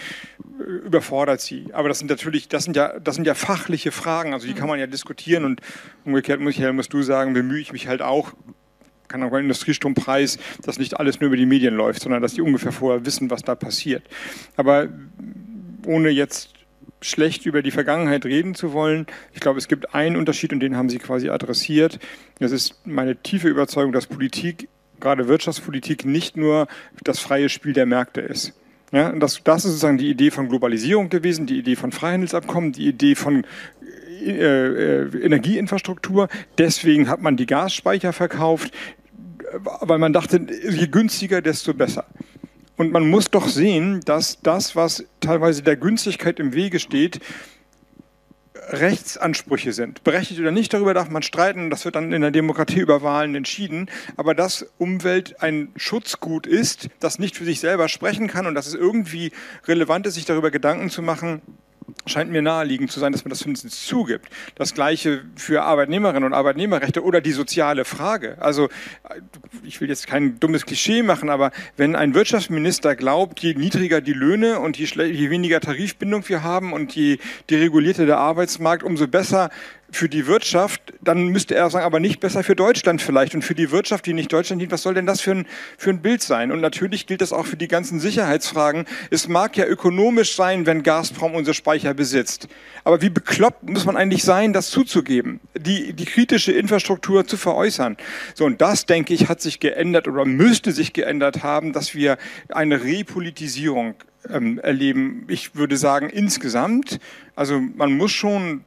[0.60, 1.68] äh, überfordert sie.
[1.72, 4.68] Aber das sind natürlich, das sind ja, das sind ja fachliche Fragen, also die kann
[4.68, 5.60] man ja diskutieren und
[6.04, 8.32] umgekehrt, Michael, musst du sagen, bemühe ich mich halt auch,
[9.08, 12.42] kann auch beim Industriestrompreis, dass nicht alles nur über die Medien läuft, sondern dass die
[12.42, 14.02] ungefähr vorher wissen, was da passiert.
[14.56, 14.88] Aber
[15.86, 16.54] ohne jetzt
[17.00, 19.06] schlecht über die Vergangenheit reden zu wollen.
[19.32, 21.98] Ich glaube, es gibt einen Unterschied und den haben Sie quasi adressiert.
[22.38, 24.68] Das ist meine tiefe Überzeugung, dass Politik,
[25.00, 26.68] gerade Wirtschaftspolitik, nicht nur
[27.02, 28.54] das freie Spiel der Märkte ist.
[28.92, 32.88] Ja, das, das ist sozusagen die Idee von Globalisierung gewesen, die Idee von Freihandelsabkommen, die
[32.88, 33.46] Idee von
[34.22, 36.28] äh, äh, Energieinfrastruktur.
[36.58, 38.72] Deswegen hat man die Gasspeicher verkauft,
[39.80, 42.06] weil man dachte, je günstiger, desto besser.
[42.76, 47.20] Und man muss doch sehen, dass das, was teilweise der Günstigkeit im Wege steht,
[48.68, 50.04] Rechtsansprüche sind.
[50.04, 53.34] Berechtigt oder nicht, darüber darf man streiten, das wird dann in der Demokratie über Wahlen
[53.34, 53.90] entschieden.
[54.16, 58.66] Aber dass Umwelt ein Schutzgut ist, das nicht für sich selber sprechen kann und dass
[58.66, 59.32] es irgendwie
[59.66, 61.42] relevant ist, sich darüber Gedanken zu machen,
[62.06, 64.28] scheint mir naheliegend zu sein, dass man das zumindest zugibt.
[64.54, 68.36] Das Gleiche für Arbeitnehmerinnen und Arbeitnehmerrechte oder die soziale Frage.
[68.40, 68.68] Also
[69.62, 74.12] ich will jetzt kein dummes Klischee machen, aber wenn ein Wirtschaftsminister glaubt, je niedriger die
[74.12, 77.18] Löhne und je, je weniger Tarifbindung wir haben und je
[77.50, 79.50] deregulierter der Arbeitsmarkt, umso besser
[79.92, 83.34] für die Wirtschaft, dann müsste er sagen, aber nicht besser für Deutschland vielleicht.
[83.34, 85.90] Und für die Wirtschaft, die nicht Deutschland dient, was soll denn das für ein, für
[85.90, 86.50] ein Bild sein?
[86.50, 88.86] Und natürlich gilt das auch für die ganzen Sicherheitsfragen.
[89.10, 92.48] Es mag ja ökonomisch sein, wenn Gazprom unsere Speicher besitzt.
[92.84, 97.98] Aber wie bekloppt muss man eigentlich sein, das zuzugeben, die, die kritische Infrastruktur zu veräußern?
[98.34, 102.16] So, und das, denke ich, hat sich geändert oder müsste sich geändert haben, dass wir
[102.48, 103.94] eine Repolitisierung
[104.30, 105.24] ähm, erleben.
[105.28, 106.98] Ich würde sagen, insgesamt.
[107.34, 108.64] Also man muss schon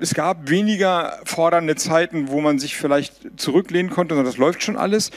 [0.00, 4.76] es gab weniger fordernde Zeiten, wo man sich vielleicht zurücklehnen konnte, sondern das läuft schon
[4.76, 5.10] alles.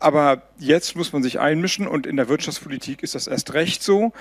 [0.00, 4.12] Aber jetzt muss man sich einmischen und in der Wirtschaftspolitik ist das erst recht so.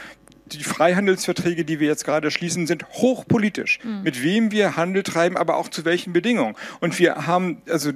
[0.45, 3.79] Die Freihandelsverträge, die wir jetzt gerade schließen, sind hochpolitisch.
[3.83, 4.03] Mhm.
[4.03, 6.55] Mit wem wir Handel treiben, aber auch zu welchen Bedingungen.
[6.79, 7.91] Und wir haben, also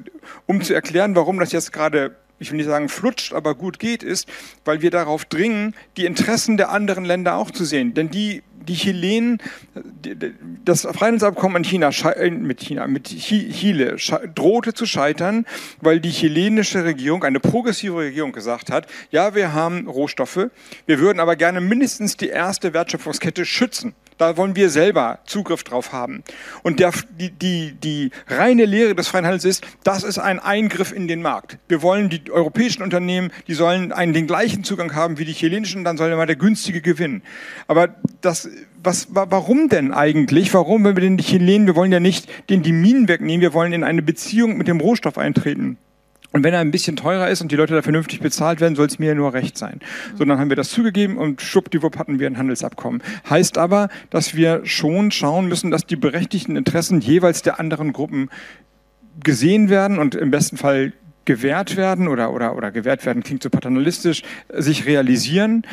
[0.47, 4.03] um zu erklären, warum das jetzt gerade ich will nicht sagen flutscht, aber gut geht,
[4.03, 4.27] ist,
[4.65, 7.93] weil wir darauf dringen, die Interessen der anderen Länder auch zu sehen.
[7.93, 9.41] Denn die die Chilenen,
[10.65, 13.95] das Freihandelsabkommen China, äh, mit China, mit Chile
[14.35, 15.45] drohte zu scheitern,
[15.81, 20.49] weil die chilenische Regierung, eine progressive Regierung gesagt hat, ja, wir haben Rohstoffe,
[20.85, 23.93] wir würden aber gerne mindestens die erste Wertschöpfungskette schützen.
[24.17, 26.23] Da wollen wir selber Zugriff drauf haben.
[26.63, 30.91] Und der, die, die, die reine Lehre des freien Handels ist, das ist ein Eingriff
[30.91, 31.57] in den Markt.
[31.67, 35.83] Wir wollen die europäischen Unternehmen, die sollen einen, den gleichen Zugang haben wie die chilenischen,
[35.83, 37.21] dann soll immer der günstige gewinnen.
[37.67, 37.89] Aber
[38.21, 38.49] das,
[38.83, 40.53] was, warum denn eigentlich?
[40.53, 43.73] Warum, wenn wir den Chilenen, wir wollen ja nicht den die Minen wegnehmen, wir wollen
[43.73, 45.77] in eine Beziehung mit dem Rohstoff eintreten.
[46.37, 48.85] Und wenn er ein bisschen teurer ist und die Leute da vernünftig bezahlt werden, soll
[48.85, 49.79] es mir ja nur recht sein.
[50.15, 53.01] So, dann haben wir das zugegeben und schwuppdiwupp hatten wir ein Handelsabkommen.
[53.27, 58.29] Heißt aber, dass wir schon schauen müssen, dass die berechtigten Interessen jeweils der anderen Gruppen
[59.23, 60.93] gesehen werden und im besten Fall
[61.25, 64.21] gewährt werden oder, oder, oder gewährt werden, klingt so paternalistisch,
[64.53, 65.63] sich realisieren.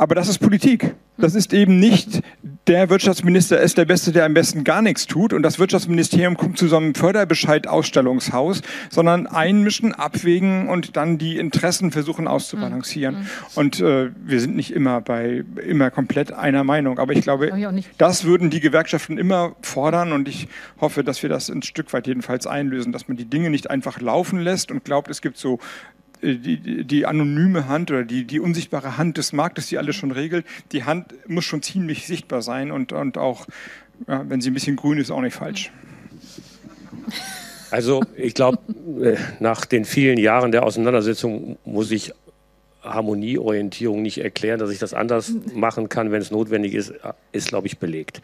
[0.00, 0.94] Aber das ist Politik.
[1.18, 2.22] Das ist eben nicht,
[2.66, 6.56] der Wirtschaftsminister ist der Beste, der am besten gar nichts tut und das Wirtschaftsministerium kommt
[6.56, 13.16] zu so einem Förderbescheid-Ausstellungshaus, sondern einmischen, abwägen und dann die Interessen versuchen auszubalancieren.
[13.16, 13.26] Mhm.
[13.56, 17.88] Und äh, wir sind nicht immer bei, immer komplett einer Meinung, aber ich glaube, ich
[17.98, 20.48] das würden die Gewerkschaften immer fordern und ich
[20.80, 24.00] hoffe, dass wir das ein Stück weit jedenfalls einlösen, dass man die Dinge nicht einfach
[24.00, 25.58] laufen lässt und glaubt, es gibt so
[26.22, 30.46] die, die anonyme Hand oder die, die unsichtbare Hand des Marktes, die alles schon regelt,
[30.72, 33.46] die Hand muss schon ziemlich sichtbar sein und, und auch,
[34.06, 35.70] ja, wenn sie ein bisschen grün ist, auch nicht falsch.
[37.72, 38.58] Also ich glaube,
[39.00, 42.12] äh, nach den vielen Jahren der Auseinandersetzung muss ich
[42.82, 46.92] Harmonieorientierung nicht erklären, dass ich das anders machen kann, wenn es notwendig ist,
[47.32, 48.22] ist, glaube ich, belegt.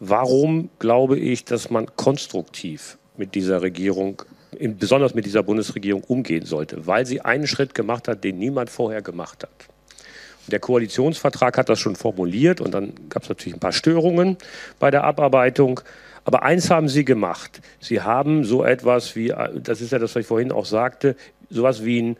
[0.00, 4.22] Warum glaube ich, dass man konstruktiv mit dieser Regierung
[4.58, 9.02] besonders mit dieser Bundesregierung umgehen sollte, weil sie einen Schritt gemacht hat, den niemand vorher
[9.02, 9.68] gemacht hat.
[10.46, 14.36] Und der Koalitionsvertrag hat das schon formuliert und dann gab es natürlich ein paar Störungen
[14.78, 15.80] bei der Abarbeitung.
[16.24, 17.60] Aber eins haben Sie gemacht.
[17.80, 21.16] Sie haben so etwas wie, das ist ja das, was ich vorhin auch sagte,
[21.50, 22.16] sowas wie ein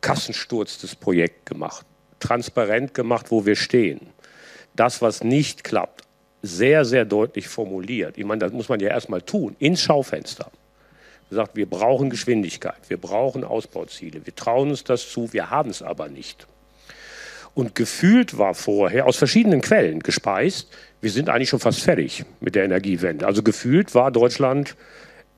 [0.00, 1.86] Kassensturz des Projekts gemacht.
[2.20, 4.00] Transparent gemacht, wo wir stehen.
[4.76, 6.02] Das, was nicht klappt,
[6.42, 8.18] sehr, sehr deutlich formuliert.
[8.18, 10.50] Ich meine, das muss man ja erstmal tun, ins Schaufenster.
[11.34, 15.82] Sagt, wir brauchen Geschwindigkeit, wir brauchen Ausbauziele, wir trauen uns das zu, wir haben es
[15.82, 16.46] aber nicht.
[17.54, 20.68] Und gefühlt war vorher aus verschiedenen Quellen gespeist,
[21.00, 23.26] wir sind eigentlich schon fast fertig mit der Energiewende.
[23.26, 24.76] Also gefühlt war Deutschland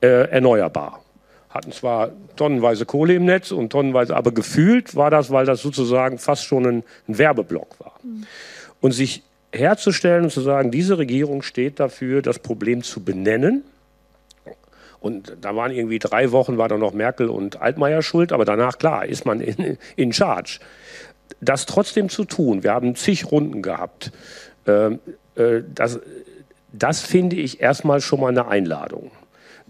[0.01, 1.01] äh, erneuerbar.
[1.49, 6.17] Hatten zwar tonnenweise Kohle im Netz und tonnenweise, aber gefühlt war das, weil das sozusagen
[6.17, 7.99] fast schon ein, ein Werbeblock war.
[8.03, 8.25] Mhm.
[8.81, 9.23] Und sich
[9.53, 13.63] herzustellen und zu sagen, diese Regierung steht dafür, das Problem zu benennen.
[15.05, 18.79] Und da waren irgendwie drei Wochen, war da noch Merkel und Altmaier schuld, aber danach,
[18.79, 20.57] klar, ist man in, in Charge.
[21.41, 24.11] Das trotzdem zu tun, wir haben zig Runden gehabt,
[24.65, 24.97] ähm,
[25.35, 25.99] äh, das,
[26.73, 29.11] das finde ich erstmal schon mal eine Einladung.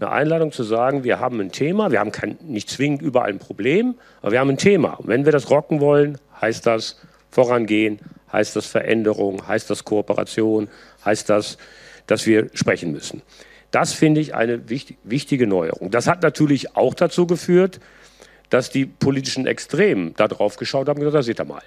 [0.00, 3.38] Eine Einladung zu sagen, wir haben ein Thema, wir haben kein, nicht zwingend überall ein
[3.38, 4.94] Problem, aber wir haben ein Thema.
[4.94, 6.98] Und wenn wir das rocken wollen, heißt das
[7.30, 7.98] vorangehen,
[8.32, 10.68] heißt das Veränderung, heißt das Kooperation,
[11.04, 11.58] heißt das,
[12.06, 13.20] dass wir sprechen müssen.
[13.70, 15.90] Das finde ich eine wichtig, wichtige Neuerung.
[15.90, 17.80] Das hat natürlich auch dazu geführt,
[18.50, 21.62] dass die politischen Extremen da drauf geschaut haben und gesagt, da seht ihr mal.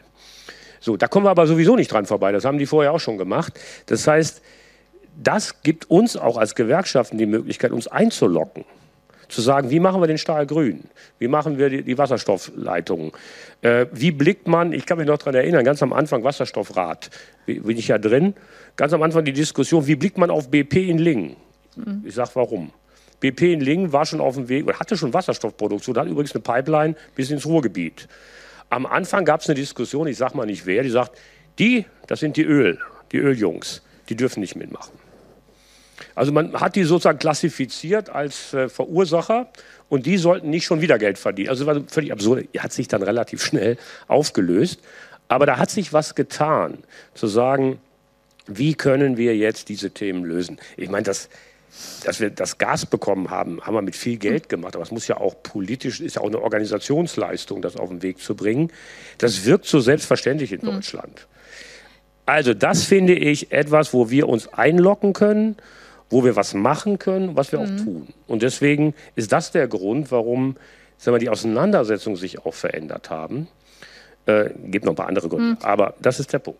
[0.79, 2.31] So, da kommen wir aber sowieso nicht dran vorbei.
[2.31, 3.59] Das haben die vorher auch schon gemacht.
[3.87, 4.41] Das heißt,
[5.21, 8.63] das gibt uns auch als Gewerkschaften die Möglichkeit, uns einzulocken.
[9.27, 10.85] Zu sagen, wie machen wir den Stahl grün?
[11.19, 13.11] Wie machen wir die, die Wasserstoffleitungen?
[13.61, 17.11] Äh, wie blickt man, ich kann mich noch daran erinnern, ganz am Anfang Wasserstoffrat,
[17.45, 18.33] bin ich ja drin,
[18.75, 21.35] ganz am Anfang die Diskussion, wie blickt man auf BP in Lingen?
[21.75, 22.03] Mhm.
[22.05, 22.71] Ich sage warum.
[23.19, 26.95] BP in Lingen war schon auf dem Weg, hatte schon Wasserstoffproduktion, hat übrigens eine Pipeline
[27.15, 28.07] bis ins Ruhrgebiet.
[28.69, 31.17] Am Anfang gab es eine Diskussion, ich sage mal nicht wer, die sagt,
[31.57, 32.79] die, das sind die Öl,
[33.11, 34.93] die Öljungs, die dürfen nicht mitmachen.
[36.15, 39.49] Also man hat die sozusagen klassifiziert als äh, Verursacher
[39.89, 41.49] und die sollten nicht schon wieder Geld verdienen.
[41.49, 42.47] Also das war völlig absurd.
[42.57, 44.79] Hat sich dann relativ schnell aufgelöst.
[45.27, 46.79] Aber da hat sich was getan,
[47.13, 47.79] zu sagen,
[48.47, 50.57] wie können wir jetzt diese Themen lösen?
[50.75, 51.29] Ich meine, das,
[52.03, 54.75] dass wir das Gas bekommen haben, haben wir mit viel Geld gemacht.
[54.75, 58.19] Aber es muss ja auch politisch, ist ja auch eine Organisationsleistung, das auf den Weg
[58.19, 58.71] zu bringen.
[59.17, 60.71] Das wirkt so selbstverständlich in hm.
[60.71, 61.27] Deutschland.
[62.25, 65.55] Also das finde ich etwas, wo wir uns einlocken können,
[66.09, 67.65] wo wir was machen können, was wir mhm.
[67.65, 68.07] auch tun.
[68.27, 70.55] Und deswegen ist das der Grund, warum
[70.97, 73.47] sagen wir, die Auseinandersetzungen sich auch verändert haben.
[74.25, 75.57] Äh, gibt noch ein paar andere Gründe, mhm.
[75.61, 76.59] aber das ist der Punkt.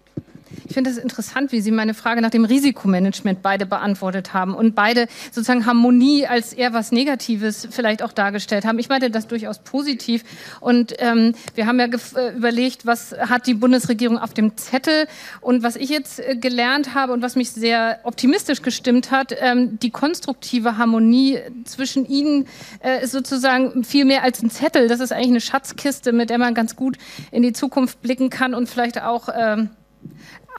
[0.68, 4.76] Ich finde es interessant, wie Sie meine Frage nach dem Risikomanagement beide beantwortet haben und
[4.76, 8.80] beide sozusagen Harmonie als eher was Negatives vielleicht auch dargestellt haben.
[8.80, 10.24] Ich meine das durchaus positiv.
[10.60, 15.08] Und ähm, wir haben ja äh, überlegt, was hat die Bundesregierung auf dem Zettel
[15.42, 19.80] und was ich jetzt äh, gelernt habe und was mich sehr optimistisch gestimmt hat, ähm,
[19.80, 22.48] die konstruktive Harmonie zwischen Ihnen
[22.84, 24.88] äh, ist sozusagen viel mehr als ein Zettel.
[24.88, 26.98] Das ist eigentlich eine Schatzkiste, mit der man ganz gut
[27.32, 29.70] in die Zukunft blicken kann und vielleicht auch ähm,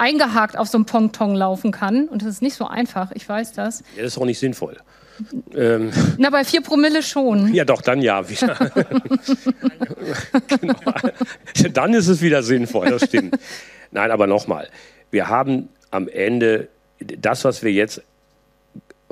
[0.01, 2.09] eingehakt auf so einem Ponton laufen kann.
[2.09, 3.81] Und das ist nicht so einfach, ich weiß das.
[3.97, 4.77] Ja, das ist auch nicht sinnvoll.
[5.55, 7.53] Ähm, Na, bei vier Promille schon.
[7.53, 8.57] Ja, doch, dann ja wieder.
[10.49, 10.75] genau.
[11.75, 13.37] Dann ist es wieder sinnvoll, das stimmt.
[13.91, 14.71] Nein, aber nochmal.
[15.11, 16.69] Wir haben am Ende
[17.01, 18.01] das, was wir jetzt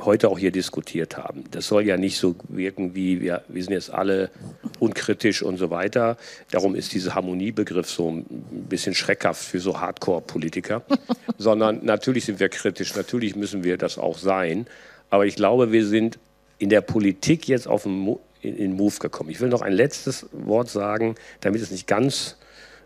[0.05, 1.44] heute auch hier diskutiert haben.
[1.51, 4.30] Das soll ja nicht so wirken wie wir, wir sind jetzt alle
[4.78, 6.16] unkritisch und so weiter.
[6.51, 8.24] Darum ist dieser Harmoniebegriff so ein
[8.68, 10.82] bisschen schreckhaft für so Hardcore-Politiker.
[11.38, 14.66] Sondern natürlich sind wir kritisch, natürlich müssen wir das auch sein.
[15.11, 16.18] Aber ich glaube, wir sind
[16.59, 19.30] in der Politik jetzt auf den, in den Move gekommen.
[19.30, 22.36] Ich will noch ein letztes Wort sagen, damit es nicht ganz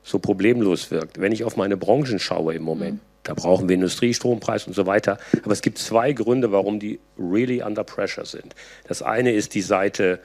[0.03, 1.21] so problemlos wirkt.
[1.21, 4.87] Wenn ich auf meine Branchen schaue im Moment, mhm da brauchen wir Industriestrompreis und so
[4.87, 5.19] weiter.
[5.43, 8.55] Aber es gibt zwei Gründe, warum die really under pressure sind.
[8.89, 10.21] Das eine ist die Seite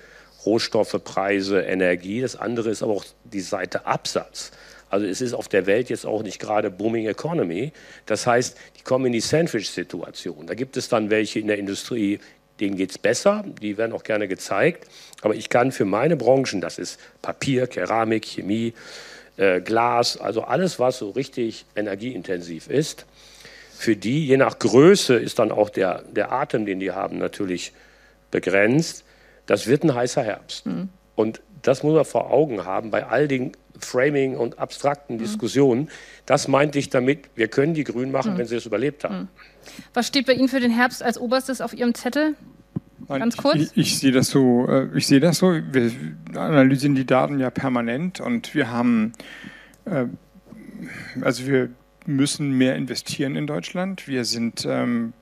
[0.45, 2.21] Rohstoffe, Preise, Energie.
[2.21, 4.51] Das andere ist aber auch die Seite Absatz.
[4.89, 7.73] Also es ist auf der Welt jetzt auch nicht gerade Booming Economy.
[8.05, 10.47] Das heißt, die kommen in die Sandwich-Situation.
[10.47, 12.19] Da gibt es dann welche in der Industrie,
[12.59, 14.87] denen geht es besser, die werden auch gerne gezeigt.
[15.21, 18.73] Aber ich kann für meine Branchen, das ist Papier, Keramik, Chemie,
[19.37, 23.05] äh, Glas, also alles, was so richtig energieintensiv ist.
[23.71, 27.73] Für die, je nach Größe, ist dann auch der, der Atem, den die haben, natürlich
[28.31, 29.03] begrenzt.
[29.45, 30.65] Das wird ein heißer Herbst.
[30.65, 30.89] Mhm.
[31.15, 35.19] Und das muss man vor Augen haben bei all den Framing und abstrakten mhm.
[35.19, 35.89] Diskussionen.
[36.25, 38.37] Das meinte ich damit, wir können die grün machen, mhm.
[38.39, 39.17] wenn sie es überlebt haben.
[39.17, 39.27] Mhm.
[39.93, 42.35] Was steht bei Ihnen für den Herbst als oberstes auf Ihrem Zettel?
[43.07, 43.57] Ganz kurz?
[43.57, 45.51] Ich, ich, sehe das so, äh, ich sehe das so.
[45.51, 45.91] Wir
[46.35, 49.13] analysieren die Daten ja permanent und wir haben,
[49.85, 50.05] äh,
[51.21, 51.69] also wir
[52.05, 54.07] müssen mehr investieren in Deutschland.
[54.07, 55.13] Wir sind ähm,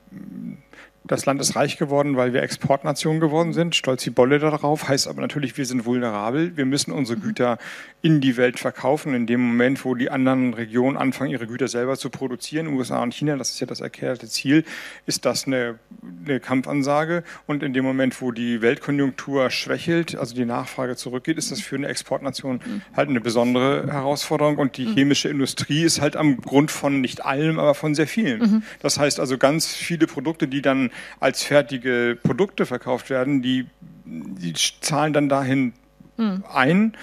[1.07, 3.75] das Land ist reich geworden, weil wir Exportnation geworden sind.
[3.75, 4.87] Stolz wie Bolle darauf.
[4.87, 6.57] Heißt aber natürlich, wir sind vulnerabel.
[6.57, 7.59] Wir müssen unsere Güter
[8.01, 9.13] in die Welt verkaufen.
[9.13, 13.13] In dem Moment, wo die anderen Regionen anfangen, ihre Güter selber zu produzieren, USA und
[13.13, 14.63] China, das ist ja das erklärte Ziel,
[15.05, 15.77] ist das eine,
[16.25, 17.23] eine Kampfansage.
[17.45, 21.75] Und in dem Moment, wo die Weltkonjunktur schwächelt, also die Nachfrage zurückgeht, ist das für
[21.75, 22.61] eine Exportnation
[22.95, 24.57] halt eine besondere Herausforderung.
[24.57, 28.63] Und die chemische Industrie ist halt am Grund von nicht allem, aber von sehr vielen.
[28.81, 33.67] Das heißt also ganz viele Produkte, die dann als fertige Produkte verkauft werden, die,
[34.05, 35.73] die zahlen dann dahin
[36.17, 36.43] mhm.
[36.51, 36.97] ein.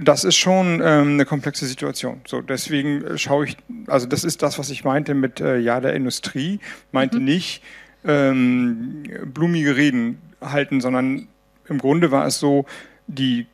[0.00, 2.20] Das ist schon ähm, eine komplexe Situation.
[2.26, 3.56] So, deswegen schaue ich,
[3.88, 6.60] also das ist das, was ich meinte mit äh, Ja der Industrie,
[6.92, 7.24] meinte mhm.
[7.24, 7.62] nicht
[8.04, 11.28] ähm, blumige Reden halten, sondern
[11.68, 12.66] im Grunde war es so,
[13.06, 13.46] die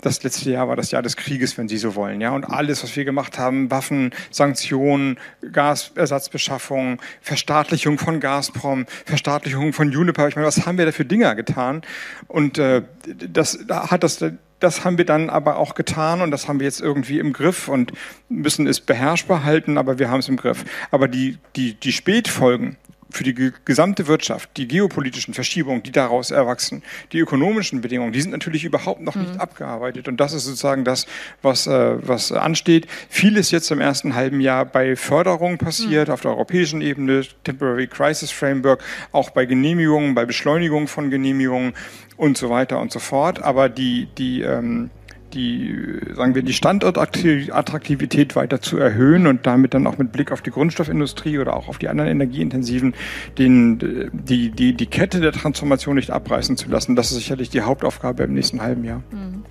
[0.00, 2.20] das letzte Jahr war das Jahr des Krieges, wenn Sie so wollen.
[2.20, 2.30] Ja?
[2.30, 5.18] Und alles, was wir gemacht haben, Waffen, Sanktionen,
[5.52, 11.34] Gasersatzbeschaffung, Verstaatlichung von Gazprom, Verstaatlichung von Juniper, ich meine, was haben wir da für Dinger
[11.34, 11.82] getan?
[12.28, 14.24] Und äh, das hat das
[14.62, 17.66] das haben wir dann aber auch getan und das haben wir jetzt irgendwie im Griff
[17.66, 17.92] und
[18.28, 20.64] müssen es beherrschbar halten, aber wir haben es im Griff.
[20.92, 22.76] Aber die, die, die Spätfolgen,
[23.12, 26.82] für die gesamte Wirtschaft, die geopolitischen Verschiebungen, die daraus erwachsen,
[27.12, 29.40] die ökonomischen Bedingungen, die sind natürlich überhaupt noch nicht mhm.
[29.40, 30.08] abgearbeitet.
[30.08, 31.06] Und das ist sozusagen das,
[31.42, 32.86] was, äh, was ansteht.
[33.08, 36.14] Vieles jetzt im ersten halben Jahr bei Förderung passiert, mhm.
[36.14, 38.82] auf der europäischen Ebene, Temporary Crisis Framework,
[39.12, 41.74] auch bei Genehmigungen, bei Beschleunigung von Genehmigungen
[42.16, 43.42] und so weiter und so fort.
[43.42, 44.90] Aber die, die ähm,
[45.34, 45.76] die,
[46.14, 50.50] sagen wir, die Standortattraktivität weiter zu erhöhen und damit dann auch mit Blick auf die
[50.50, 52.94] Grundstoffindustrie oder auch auf die anderen energieintensiven,
[53.38, 56.96] den, die, die, die Kette der Transformation nicht abreißen zu lassen.
[56.96, 59.02] Das ist sicherlich die Hauptaufgabe im nächsten halben Jahr.
[59.10, 59.44] Mhm.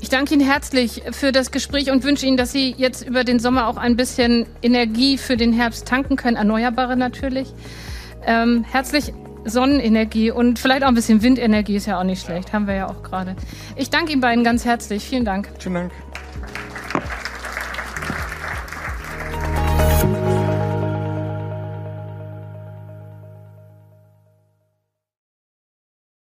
[0.00, 3.38] Ich danke Ihnen herzlich für das Gespräch und wünsche Ihnen, dass Sie jetzt über den
[3.38, 7.48] Sommer auch ein bisschen Energie für den Herbst tanken können, erneuerbare natürlich.
[8.26, 9.12] Ähm, herzlich
[9.46, 12.52] Sonnenenergie und vielleicht auch ein bisschen Windenergie ist ja auch nicht schlecht.
[12.52, 13.36] Haben wir ja auch gerade.
[13.76, 15.04] Ich danke Ihnen beiden ganz herzlich.
[15.04, 15.48] Vielen Dank.
[15.58, 15.92] Vielen Dank.